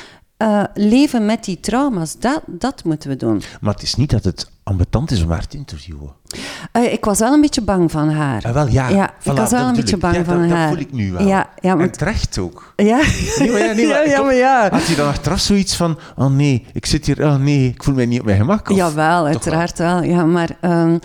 [0.75, 2.19] leven met die trauma's.
[2.19, 3.43] Dat, dat moeten we doen.
[3.61, 6.13] Maar het is niet dat het ambetant is om haar te interviewen.
[6.73, 8.43] Eh, ik was wel een beetje bang van haar.
[8.45, 8.89] Ah, wel, ja.
[8.89, 10.17] Ja, Voilà, ik was wel een beetje bang.
[10.17, 10.67] Ja, van dat, haar.
[10.69, 11.27] Dat voel ik nu wel.
[11.27, 12.73] Ja, ja, En want- terecht ook.
[12.77, 13.01] Ja,
[13.39, 14.23] Nee, maar ja, nee, maar, ja,
[14.61, 14.71] maar.
[14.73, 17.95] Had hij dan achteraf zoiets van, oh nee, ik zit hier, oh nee, ik voel
[17.95, 18.71] mij niet op mijn gemak?
[18.71, 20.03] Of- Jawel, uiteraard wel.
[20.03, 20.99] Ja, maar ehm,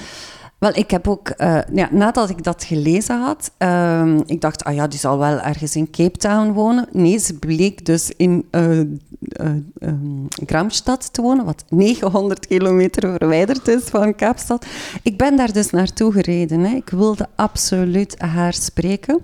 [0.64, 4.74] wel, ik heb ook, eh, ja, nadat ik dat gelezen had, ehm, ik dacht, ah
[4.74, 6.88] ja, die zal wel ergens in Cape Town wonen.
[6.92, 8.80] Nee, ze bleek dus in eh
[9.24, 9.50] eh,
[9.80, 14.66] ehm, Gramstad te wonen, wat 900 kilometer verwijderd is van Kaapstad.
[15.04, 16.60] Ik ben daar dus naartoe gereden.
[16.60, 16.76] Hè.
[16.76, 19.22] Ik wilde absoluut haar spreken.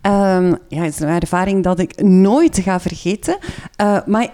[0.00, 3.38] Ehm, ja, het is een ervaring dat ik nooit ga vergeten.
[4.06, 4.28] Maar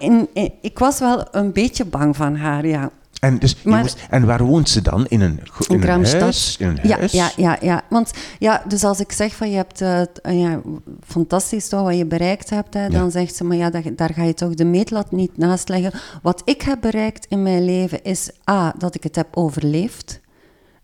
[0.61, 2.91] ik was wel een beetje bang van haar, ja.
[3.19, 5.05] En, dus, je Maar- moest- en waar woont ze dan?
[5.07, 6.57] In een, in In een huis?
[6.57, 7.11] In een Ja, huis?
[7.11, 7.81] ja, ja, ja.
[7.89, 10.01] Want ja, dus als ik zeg van je hebt eh,
[10.39, 10.61] ja,
[11.07, 14.23] fantastisch toch wat je bereikt hebt, hè, dan zegt ze, maar ja, daar, daar ga
[14.23, 15.91] je toch de meetlat niet naast leggen.
[16.21, 20.18] Wat ik heb bereikt in mijn leven is A, dat ik het heb overleefd.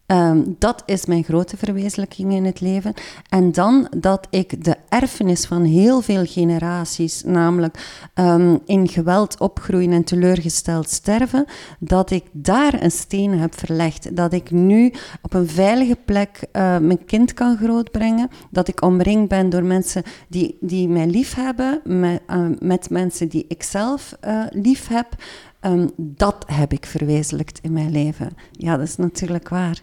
[0.05, 2.93] Ehm, dat is mijn grote verwezenlijking in het leven.
[3.29, 9.91] En dan dat ik de erfenis van heel veel generaties, namelijk ehm, in geweld opgroeien
[9.91, 11.45] en teleurgesteld sterven,
[11.79, 14.15] dat ik daar een steen heb verlegd.
[14.15, 18.29] Dat ik nu op een veilige plek eh, mijn kind kan grootbrengen.
[18.49, 23.27] Dat ik omringd ben door mensen die, die mij lief hebben, met, eh, met mensen
[23.27, 25.07] die ik zelf eh, lief heb.
[25.59, 28.29] Ehm, dat heb ik verwezenlijkt in mijn leven.
[28.51, 29.81] Ja, dat is natuurlijk waar.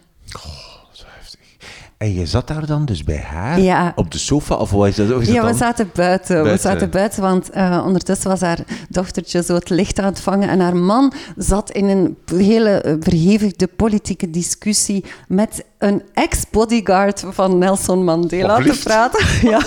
[0.91, 1.39] Zo heftig.
[1.97, 3.91] En je zat daar dan dus bij haar Ja.
[3.95, 4.55] op de sofa?
[4.55, 5.11] Of wat is dat?
[5.11, 6.37] Of Ja, we zaten buiten.
[6.37, 6.69] We Buiten.
[6.71, 8.59] zaten buiten, want eh, ondertussen was haar
[8.89, 10.49] dochtertje zo het licht aan het vangen.
[10.49, 17.57] En haar man zat in een hele eh, verhevigde politieke discussie met een ex-bodyguard van
[17.57, 19.25] Nelson Mandela te praten.
[19.49, 19.61] ja.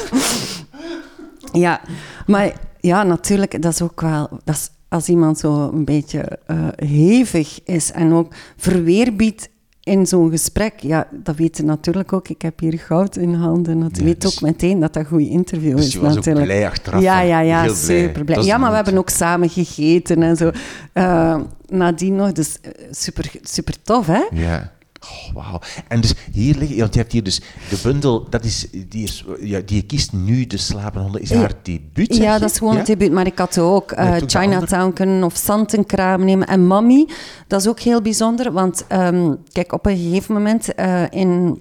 [1.52, 1.80] ja,
[2.26, 4.28] maar ja, natuurlijk, dat is ook wel...
[4.44, 9.48] Dat is, als iemand zo een beetje eh, hevig is en ook verweer biedt
[9.86, 12.28] in zo'n gesprek, ja, dat weet je natuurlijk ook.
[12.28, 13.80] Ik heb hier goud in handen.
[13.80, 16.44] Dat Ja, weet dus- ook meteen dat dat een goede interview Dus is ook natuurlijk.
[16.46, 18.42] blij achteraf Ja, ja, ja, heel super blij.
[18.42, 20.50] Ja, maar we hebben ook samen gegeten en zo.
[20.92, 24.22] Eh, nadien nog, dus eh, super, super tof, hè?
[24.32, 24.72] Ja.
[25.10, 25.60] Oh, wauw.
[25.88, 27.40] En dus hier liggen, want je hebt hier dus
[27.70, 31.32] de bundel, dat is, die, is, ja, die je kiest nu, De Slapende Honden, is
[31.32, 32.78] haar debuut, Ja, dat is gewoon Ja?
[32.78, 33.12] het debuut.
[33.12, 36.46] Maar ik had ook de Chinatown kunnen of Santenkraam nemen.
[36.46, 37.08] En Mommy,
[37.46, 38.52] dat is ook heel bijzonder.
[38.52, 41.60] Want ehm, kijk, op een gegeven moment eh, in...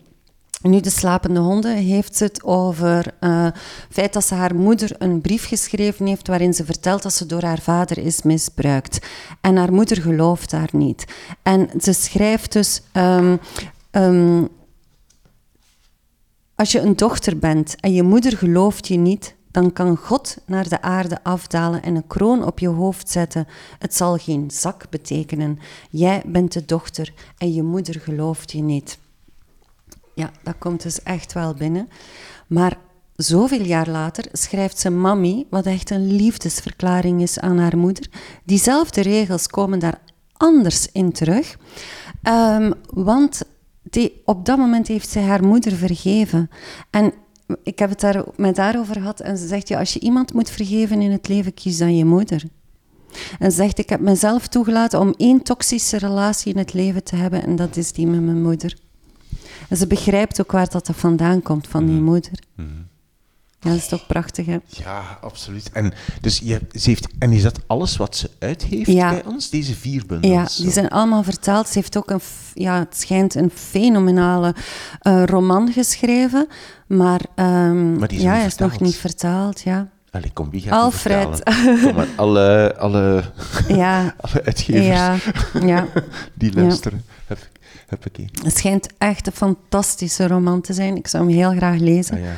[0.65, 3.55] Nu de slapende honden heeft het over eh, het
[3.89, 7.43] feit dat ze haar moeder een brief geschreven heeft waarin ze vertelt dat ze door
[7.43, 9.07] haar vader is misbruikt.
[9.41, 11.05] En haar moeder gelooft haar niet.
[11.43, 12.81] En ze schrijft dus...
[12.91, 13.37] ehm,
[13.91, 14.45] ehm,
[16.55, 20.69] als je een dochter bent en je moeder gelooft je niet, dan kan God naar
[20.69, 23.47] de aarde afdalen en een kroon op je hoofd zetten.
[23.79, 25.59] Het zal geen zak betekenen.
[25.89, 28.97] Jij bent de dochter en je moeder gelooft je niet.
[30.15, 31.89] Ja, dat komt dus echt wel binnen.
[32.47, 32.77] Maar
[33.15, 38.09] zoveel jaar later schrijft ze Mami, wat echt een liefdesverklaring is aan haar moeder.
[38.43, 40.01] Diezelfde regels komen daar
[40.33, 41.57] anders in terug.
[42.23, 43.41] Ehm, want
[43.81, 46.49] die, op dat moment heeft zij haar moeder vergeven.
[46.89, 47.13] En
[47.63, 50.33] ik heb het daar met haar over gehad en ze zegt, ja, als je iemand
[50.33, 52.43] moet vergeven in het leven, kies dan je moeder.
[53.39, 57.15] En ze zegt, ik heb mezelf toegelaten om één toxische relatie in het leven te
[57.15, 58.84] hebben en dat is die met mijn moeder.
[59.69, 62.31] En ze begrijpt ook waar dat vandaan komt, van die moeder.
[63.59, 64.57] Ja, dat is toch prachtig, hè?
[64.67, 65.69] Ja, absoluut.
[65.73, 69.09] En, dus je, ze heeft, en is dat alles wat ze uit heeft Ja.
[69.09, 70.33] bij ons, deze vier bundels?
[70.57, 71.67] Ja, die zijn allemaal vertaald.
[71.67, 72.19] Ze heeft ook een,
[72.53, 74.55] ja, het schijnt een fenomenale
[74.99, 76.47] eh, roman geschreven,
[76.87, 79.87] maar, ehm, Maar die is ja, hij is nog niet vertaald, ja.
[80.11, 81.43] Allee, kom, wie gaat die Alfred.
[81.83, 83.23] Kom maar, alle, alle,
[83.67, 85.15] Ja, alle uitgevers ja,
[85.61, 85.87] ja.
[86.33, 87.05] die luisteren.
[88.13, 88.29] Één.
[88.43, 90.95] Het schijnt echt een fantastische roman te zijn.
[90.95, 92.15] Ik zou hem heel graag lezen.
[92.15, 92.35] Ah, ja.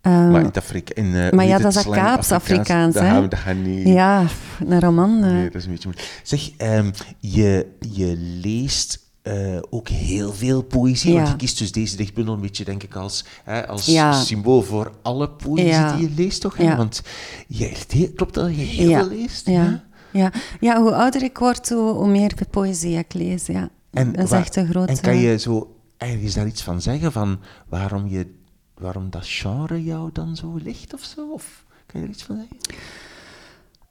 [0.00, 2.94] Ehm, maar in, Afrika, in uh, maar ja, dat is Kaaps-Afrikaans.
[2.94, 3.86] Dat gaan we, dat gaan niet...
[3.86, 4.24] Ja,
[4.66, 5.20] een roman.
[5.20, 6.20] Nee, dat is een beetje moeilijk.
[6.22, 11.12] Zeg, um, je, je leest uh, ook heel veel poëzie.
[11.12, 11.16] Ja.
[11.16, 14.12] Want je kiest dus deze dichtbundel een beetje, denk ik, als, hè, als ja.
[14.12, 15.96] symbool voor alle poëzie ja.
[15.96, 16.56] die je leest, toch?
[16.56, 16.76] Hè?
[16.76, 17.02] Want
[17.48, 19.46] je, klopt dat je heel veel leest?
[19.46, 19.82] Ja.
[20.12, 20.32] Ja.
[20.60, 20.80] Ja.
[20.80, 23.46] hoe ouder ik word, hoe, hoe meer poëzie ik lees.
[23.46, 23.70] Ja.
[23.92, 24.92] En, dat is echt een grote...
[24.92, 27.38] En kan je zo ergens daar iets van zeggen, van
[27.68, 28.34] waarom, je,
[28.74, 31.30] waarom dat genre jou dan zo ligt of zo?
[31.32, 32.56] Of kan je er iets van zeggen?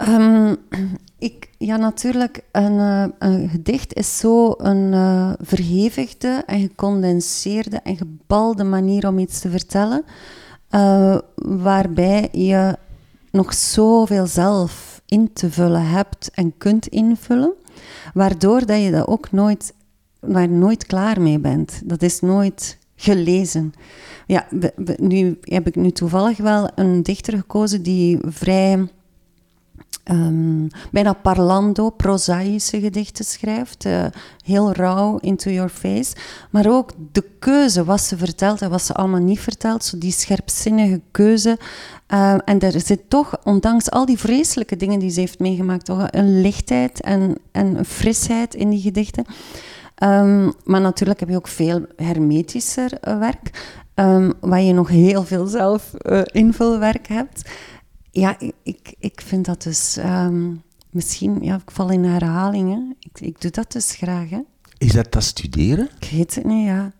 [0.07, 0.57] Um,
[1.19, 2.43] ik, ja, natuurlijk.
[2.51, 9.19] Een, uh, een, gedicht is zo een uh, verhevigde en gecondenseerde en gebalde manier om
[9.19, 10.03] iets te vertellen,
[10.71, 12.77] uh, waarbij je
[13.31, 17.53] nog zoveel zelf in te vullen hebt en kunt invullen,
[18.13, 19.73] waardoor dat je dat ook nooit,
[20.21, 21.81] daar nooit klaar mee bent.
[21.83, 23.73] Dat is nooit gelezen.
[24.27, 24.47] Ja,
[24.97, 28.87] nu heb ik nu toevallig wel een dichter gekozen die vrij
[30.11, 33.85] um, bijna parlando, prozaïsche gedichten schrijft.
[33.85, 34.05] Uh,
[34.45, 36.15] heel rauw, into your face.
[36.49, 39.83] Maar ook de keuze, wat ze vertelt en wat ze allemaal niet vertelt.
[39.83, 41.57] Zo die scherpzinnige keuze.
[42.13, 46.07] Uh, en er zit toch, ondanks al die vreselijke dingen die ze heeft meegemaakt, toch
[46.09, 49.25] een lichtheid en, en een frisheid in die gedichten.
[50.03, 55.23] Um, maar natuurlijk heb je ook veel hermetischer uh, werk, um, waar je nog heel
[55.23, 57.49] veel zelf uh, invulwerk hebt.
[58.11, 59.97] Ja, ik, ik vind dat dus...
[59.97, 60.53] Ehm,
[60.89, 62.95] misschien, ja, ik val in herhalingen.
[62.99, 64.39] Ik, ik doe dat dus graag, hè.
[64.77, 65.89] Is dat dat studeren?
[65.99, 66.91] Ik weet het niet, ja.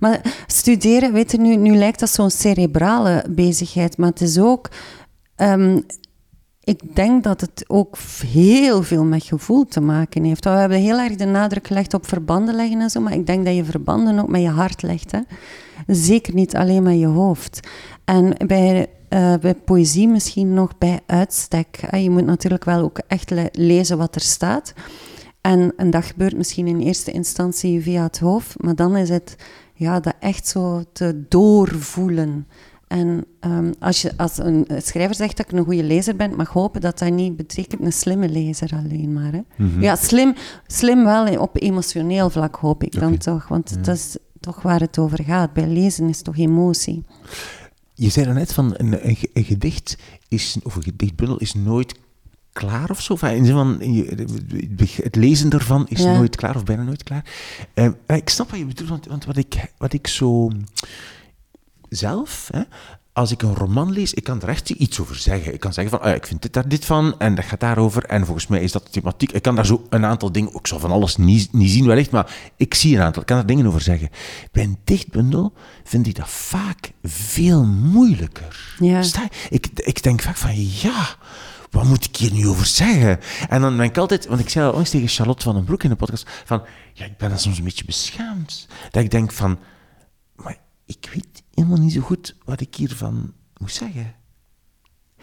[0.00, 4.70] Maar studeren, weet je, nu, nu lijkt dat zo'n cerebrale bezigheid, maar het is ook...
[5.36, 5.86] Um,
[6.66, 7.96] ik denk dat het ook
[8.26, 10.44] heel veel met gevoel te maken heeft.
[10.44, 13.44] We hebben heel erg de nadruk gelegd op verbanden leggen en zo, maar ik denk
[13.44, 15.12] dat je verbanden ook met je hart legt.
[15.12, 15.20] Hè?
[15.86, 17.68] Zeker niet alleen met je hoofd.
[18.04, 21.96] En bij uh, bij poëzie misschien nog bij uitstek.
[21.96, 24.72] je moet natuurlijk wel ook echt lezen wat er staat.
[25.40, 29.36] En, en dat gebeurt misschien in eerste instantie via het hoofd, maar dan is het
[29.74, 32.46] ja, dat echt zo te doorvoelen.
[32.86, 36.48] En um, als, je, als een schrijver zegt dat ik een goede lezer ben, mag
[36.48, 39.32] hopen dat dat niet betekent een slimme lezer alleen maar.
[39.32, 39.40] Hè.
[39.56, 39.82] Mm -hmm.
[39.82, 40.34] Ja, slim,
[40.66, 43.08] slim wel op emotioneel vlak hoop ik okay.
[43.08, 43.76] dan toch, want ja.
[43.82, 45.52] dat is toch waar het over gaat.
[45.52, 47.04] Bij lezen is toch emotie.
[47.94, 49.96] Je zei net van een, een, een, gedicht
[50.28, 51.94] is, of een gedichtbundel is nooit
[52.52, 53.16] klaar of zo.
[53.20, 53.80] In zin van,
[55.02, 57.24] het lezen ervan is nooit klaar of bijna nooit klaar.
[57.74, 60.50] Uh, ik snap wat je bedoelt, want, want wat, ik, wat ik zo
[61.96, 62.62] zelf, hè,
[63.16, 65.54] als ik een roman lees, ik kan er echt iets over zeggen.
[65.54, 68.04] Ik kan zeggen van, oh ik vind dit daar dit van en dat gaat daarover.
[68.04, 69.32] En volgens mij is dat de thematiek.
[69.32, 72.10] Ik kan daar zo een aantal dingen, ik zal van alles niet, niet zien wellicht,
[72.10, 74.08] maar ik zie een aantal, ik kan er dingen over zeggen.
[74.52, 75.52] Bij een dichtbundel
[75.84, 78.76] vind ik dat vaak veel moeilijker.
[78.78, 79.02] Ja.
[79.50, 81.16] Ik, ik denk vaak van, ja,
[81.70, 83.20] wat moet ik hier nu over zeggen?
[83.48, 85.82] En dan ben ik altijd, want ik zei al eens tegen Charlotte van den Broek
[85.82, 88.66] in de podcast, van, ja, ik ben dan soms een beetje beschaamd.
[88.90, 89.58] Dat ik denk van,
[90.34, 94.14] maar ik weet helemaal niet zo goed wat ik hiervan moet zeggen.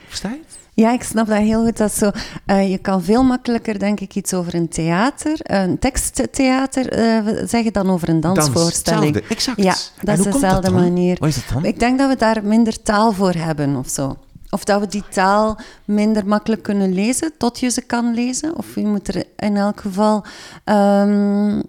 [0.07, 0.57] Versta je het?
[0.73, 1.77] Ja, ik snap dat heel goed.
[1.77, 2.11] Dat zo,
[2.47, 7.73] uh, je kan veel makkelijker, denk ik, iets over een theater, een teksttheater uh, zeggen
[7.73, 9.13] dan over een dansvoorstelling.
[9.13, 9.63] Dans, exact.
[9.63, 11.17] Ja, dat is dezelfde manier.
[11.19, 11.65] Wat is dat dan?
[11.65, 14.17] Ik denk dat we daar minder taal voor hebben of zo.
[14.49, 18.57] Of dat we die taal minder makkelijk kunnen lezen, tot je ze kan lezen.
[18.57, 20.25] Of je moet er in elk geval
[20.65, 21.63] um,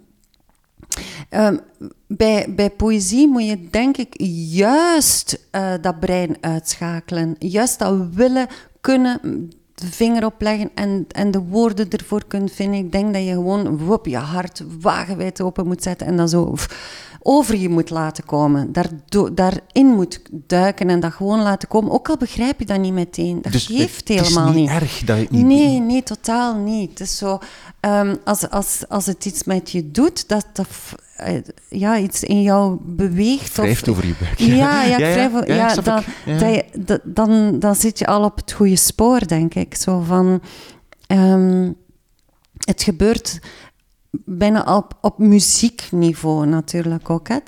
[1.30, 1.60] Um,
[2.06, 4.14] bij, bij poëzie moet je denk ik
[4.52, 7.36] juist uh, dat brein uitschakelen.
[7.38, 8.46] Juist dat willen,
[8.80, 12.78] kunnen, de vinger opleggen en, en de woorden ervoor kunt vinden.
[12.78, 16.54] Ik denk dat je gewoon wop, je hart wagenwijd open moet zetten en dan zo
[17.26, 18.72] over je moet laten komen.
[18.72, 18.88] Daar,
[19.32, 21.92] daarin moet duiken en dat gewoon laten komen.
[21.92, 23.42] Ook al begrijp je dat niet meteen.
[23.42, 24.70] Dat dus geeft het, helemaal niet.
[24.70, 25.44] Het is niet erg dat je het niet...
[25.44, 26.90] Nee, nee, totaal niet.
[26.90, 27.38] Het is zo...
[27.80, 30.66] Um, als, als, als het iets met je doet, dat, dat
[31.68, 33.56] ja, iets in jou beweegt.
[33.56, 34.38] Wrijft over je buik.
[34.38, 36.02] Ja, ja, ja, ja, ja, ja dan,
[36.78, 39.74] dat, dan, dan zit je al op het goede spoor, denk ik.
[39.74, 40.40] Zo van...
[41.08, 41.76] Um,
[42.64, 43.38] het gebeurt
[44.24, 47.28] bijna op, op muziekniveau natuurlijk ook.
[47.28, 47.38] Hè.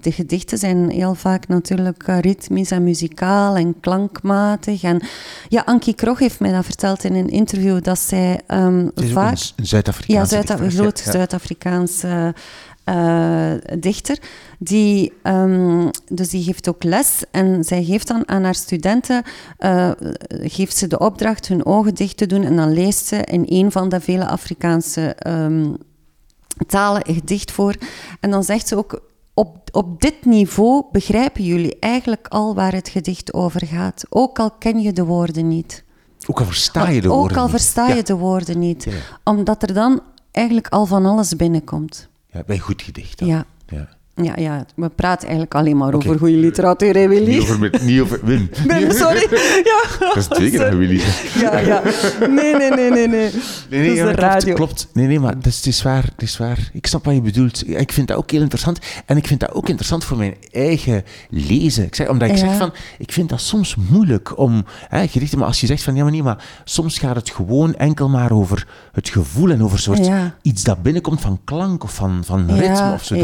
[0.00, 4.82] De gedichten zijn heel vaak natuurlijk ritmisch en muzikaal en klankmatig.
[4.82, 5.00] En
[5.48, 9.38] ja, Ankie Krog heeft mij dat verteld in een interview dat zij um, vaak...
[9.56, 12.34] Een Zuid-Afrikaanse Ja, Zuid een groot Zuid-Afrikaanse
[12.84, 14.18] uh, dichter.
[14.58, 19.22] Die, um, dus die geeft ook les en zij geeft dan aan haar studenten,
[19.58, 19.90] uh,
[20.28, 23.72] geeft ze de opdracht hun ogen dicht te doen en dan leest ze in een
[23.72, 25.76] van de vele Afrikaanse um,
[26.66, 27.74] talen een gedicht voor.
[28.20, 29.00] En dan zegt ze ook,
[29.34, 34.04] op, op dit niveau begrijpen jullie eigenlijk al waar het gedicht over gaat.
[34.08, 35.84] Ook al ken je de woorden niet.
[36.26, 37.50] Ook al versta je de woorden Ook al niet.
[37.50, 38.84] versta je de woorden niet.
[38.84, 38.92] Ja.
[39.24, 42.08] Omdat er dan eigenlijk al van alles binnenkomt.
[42.32, 43.28] Ja, bij goed gedicht dan.
[43.28, 43.44] Ja.
[43.66, 43.88] Ja.
[44.14, 47.28] Ja, ja, we praten eigenlijk alleen maar over goede literatuur, hè, Willy?
[47.28, 48.50] Niet over, met, niet over Wim.
[48.66, 49.26] Nee, sorry.
[49.64, 51.00] Ja, Dat is twee keer Willy
[51.40, 51.82] ja, ja.
[52.20, 53.08] Nee, nee, nee, nee, nee.
[53.08, 54.88] Nee, dat nee, is ja, klopt, klopt.
[54.92, 56.70] Nee, nee, maar dat is, het is waar, het is waar.
[56.72, 57.68] Ik snap wat je bedoelt.
[57.68, 58.78] Ik vind dat ook heel interessant.
[59.06, 61.84] En ik vind dat ook interessant voor mijn eigen lezen.
[61.84, 62.40] Ik zeg, omdat ik Ja.
[62.48, 65.94] zeg van, ik vind dat soms moeilijk om hè, gerichten, maar als je zegt van,
[65.94, 69.78] ja maar nee, maar soms gaat het gewoon enkel maar over het gevoel en over
[69.78, 70.34] soort Ja.
[70.42, 73.16] iets dat binnenkomt van klank of van, van ritme of zo.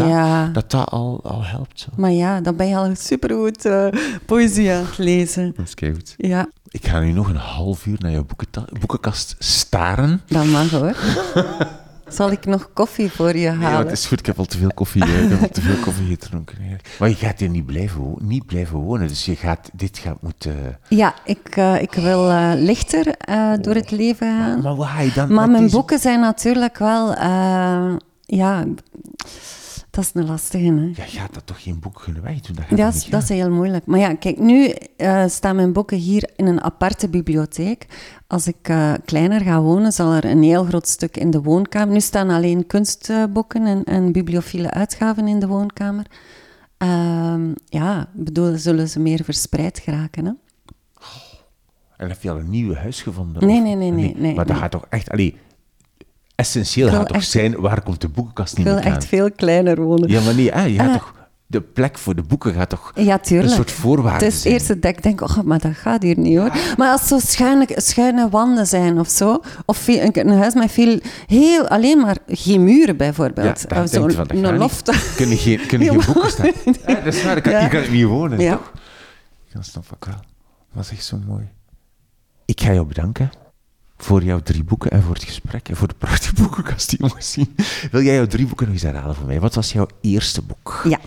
[0.53, 1.81] Dat, dat al, al helpt.
[1.81, 1.89] Zo.
[1.97, 3.87] Maar ja, dan ben je al supergoed eh
[4.27, 5.53] poëzie aan het lezen.
[5.57, 6.15] Dat is keigoed.
[6.17, 10.21] Ja, Ik ga nu nog een half uur naar jouw boekenta- boekenkast staren.
[10.27, 10.97] dat mag hoor.
[12.09, 13.87] Zal ik nog koffie voor je maar halen?
[13.89, 15.77] het is goed, ik heb al te veel koffie, eh, ik heb al te veel
[15.77, 16.57] koffie gedronken.
[16.59, 16.89] eigenlijk.
[16.99, 20.79] Maar je gaat hier niet blijven, niet blijven wonen, dus je gaat, dit gaat moeten...
[20.89, 24.61] Ja, ik, eh, ik wil eh, lichter eh, door het leven gaan.
[24.63, 27.15] Maar wat ga je dan Maar mijn deze- boeken zijn natuurlijk wel...
[27.15, 27.93] eh,
[28.27, 28.65] ja,
[29.99, 30.81] dat is een lastige, hè.
[30.95, 32.55] Ja, je gaat dat toch geen boek kunnen wijten?
[32.55, 33.87] Dat gaat Ja, toch dat is, dat is heel moeilijk.
[33.87, 37.87] Maar ja, kijk, nu eh, staan mijn boeken hier in een aparte bibliotheek.
[38.27, 41.93] Als ik eh, kleiner ga wonen, zal er een heel groot stuk in de woonkamer.
[41.95, 46.07] Nu staan alleen kunstboeken en, en bibliophile uitgaven in de woonkamer.
[46.77, 50.33] Ehm, ja, bedoel, zullen ze meer verspreid geraken, hè?
[51.97, 53.47] En heb je al een nieuw huis gevonden?
[53.47, 55.11] Nee, of- nee, nee, nee, nee, Maar dat gaat toch echt...
[55.11, 55.37] Allee,
[56.39, 58.85] essentieel Ik wil gaat toch echt- zijn, waar komt de boekenkast Ik niet wil meer
[58.85, 59.03] echt aan?
[59.03, 60.09] veel kleiner wonen.
[60.11, 60.93] Ja, maar nee, je gaat Ah.
[60.95, 61.17] toch...
[61.51, 63.49] De plek voor de boeken gaat toch Ja, tuurlijk.
[63.49, 66.19] een soort voorwaarde Het is het eerste dat ik denk, oh, maar dat gaat hier
[66.19, 66.53] niet hoor.
[66.77, 70.71] Maar als het zo schuine, schuine wanden zijn of zo, of veel- een, huis met
[70.73, 73.65] veel, heel, alleen maar geen muren bijvoorbeeld.
[73.69, 74.61] Ja, Of zo van, dat een gaat niet.
[74.61, 74.91] loft.
[75.17, 76.53] Kunnen geen, kunnen geen Ja, boeken staan.
[76.87, 77.61] Ja, dat is waar, ik kan, Ja.
[77.61, 78.53] je kan niet wonen, Ja.
[78.53, 78.73] toch?
[79.53, 80.15] Dat snap ik wel.
[80.75, 81.49] Dat is echt zo mooi.
[82.45, 83.31] Ik ga jou bedanken
[83.99, 87.11] voor jouw drie boeken en voor het gesprek en voor de prachtige boekenkast die je
[87.15, 87.55] moest zien.
[87.91, 89.41] Wil jij jouw drie boeken nog eens herhalen voor mij?
[89.41, 90.81] Wat was jouw eerste boek?
[90.89, 90.99] Ja,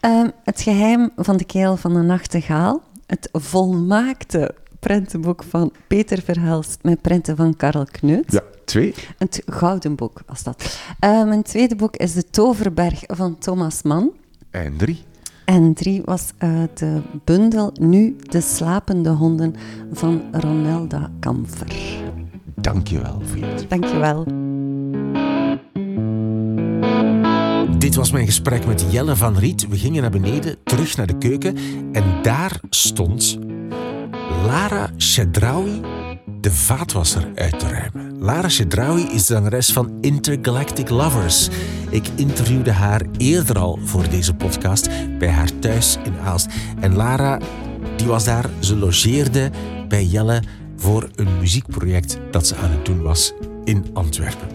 [0.00, 2.82] Ehm, Het geheim van de keel van de nachtegaal.
[3.06, 8.32] Het volmaakte prentenboek van Peter Verhelst met prenten van Karel Kneut.
[8.32, 8.94] Ja, twee.
[9.18, 10.78] Het gouden boek was dat.
[11.00, 14.10] Mijn tweede boek is De Toverberg van Thomas Mann.
[14.50, 15.02] En drie.
[15.44, 19.54] En drie was eh, de bundel Nu de slapende honden
[19.92, 21.72] van Ronelda Kamfer.
[22.60, 24.24] Dank je wel voor je Dankjewel.
[27.78, 29.68] Dit was mijn gesprek met Jelle van Riet.
[29.68, 31.56] We gingen naar beneden, terug naar de keuken.
[31.92, 33.38] En daar stond
[34.46, 35.80] Lara Chedraoui
[36.40, 38.18] de vaatwasser uit te ruimen.
[38.18, 41.48] Lara Chedraoui is de zangeres van Intergalactic Lovers.
[41.90, 44.88] Ik interviewde haar eerder al voor deze podcast
[45.18, 46.46] bij haar thuis in Aalst.
[46.80, 47.40] En Lara,
[47.96, 49.50] die was daar, ze logeerde
[49.88, 50.42] bij Jelle
[50.78, 53.32] voor een muziekproject dat ze aan het doen was
[53.64, 54.48] in Antwerpen.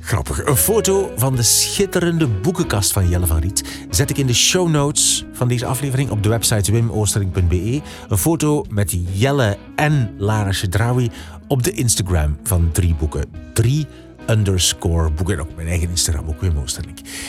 [0.00, 0.46] Grappig.
[0.46, 4.68] Een foto van de schitterende boekenkast van Jelle van Riet zet ik in de show
[4.68, 7.80] notes van deze aflevering op de website wimoosterling.be.
[8.08, 11.10] Een foto met Jelle en Lara Chedraoui
[11.48, 13.24] op de Instagram van Drie Boeken.
[13.52, 13.86] Drie
[14.30, 15.34] underscore boeken.
[15.34, 16.54] En ook mijn eigen Instagram, ook Wim.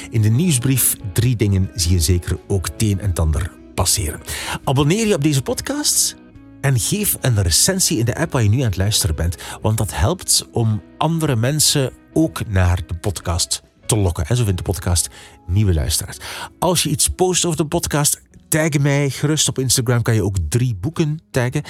[0.09, 4.19] In de nieuwsbrief Drie Dingen zie je zeker ook het een en het ander passeren.
[4.63, 6.15] Abonneer je op deze podcast
[6.61, 9.37] en geef een recensie in de app waar je nu aan het luisteren bent.
[9.61, 14.25] Want dat helpt om andere mensen ook naar de podcast te lokken.
[14.25, 15.09] En zo vindt de podcast
[15.47, 16.17] nieuwe luisteraars.
[16.59, 20.01] Als je iets post over de podcast, tag mij gerust op Instagram.
[20.01, 21.63] Kan je ook drie boeken taggen.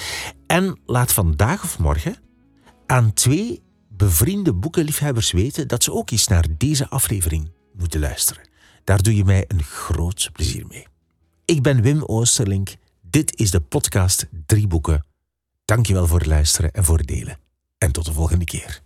[0.46, 2.16] En laat vandaag of morgen
[2.86, 8.48] aan twee bevriende boekenliefhebbers weten dat ze ook eens naar deze aflevering moeten luisteren.
[8.84, 10.86] Daar doe je mij een groot plezier mee.
[11.44, 12.76] Ik ben Wim Oosterlink.
[13.10, 15.06] Dit is de podcast Drie Boeken.
[15.64, 17.38] Dankjewel voor het luisteren en voor het delen.
[17.78, 18.82] En tot de volgende keer.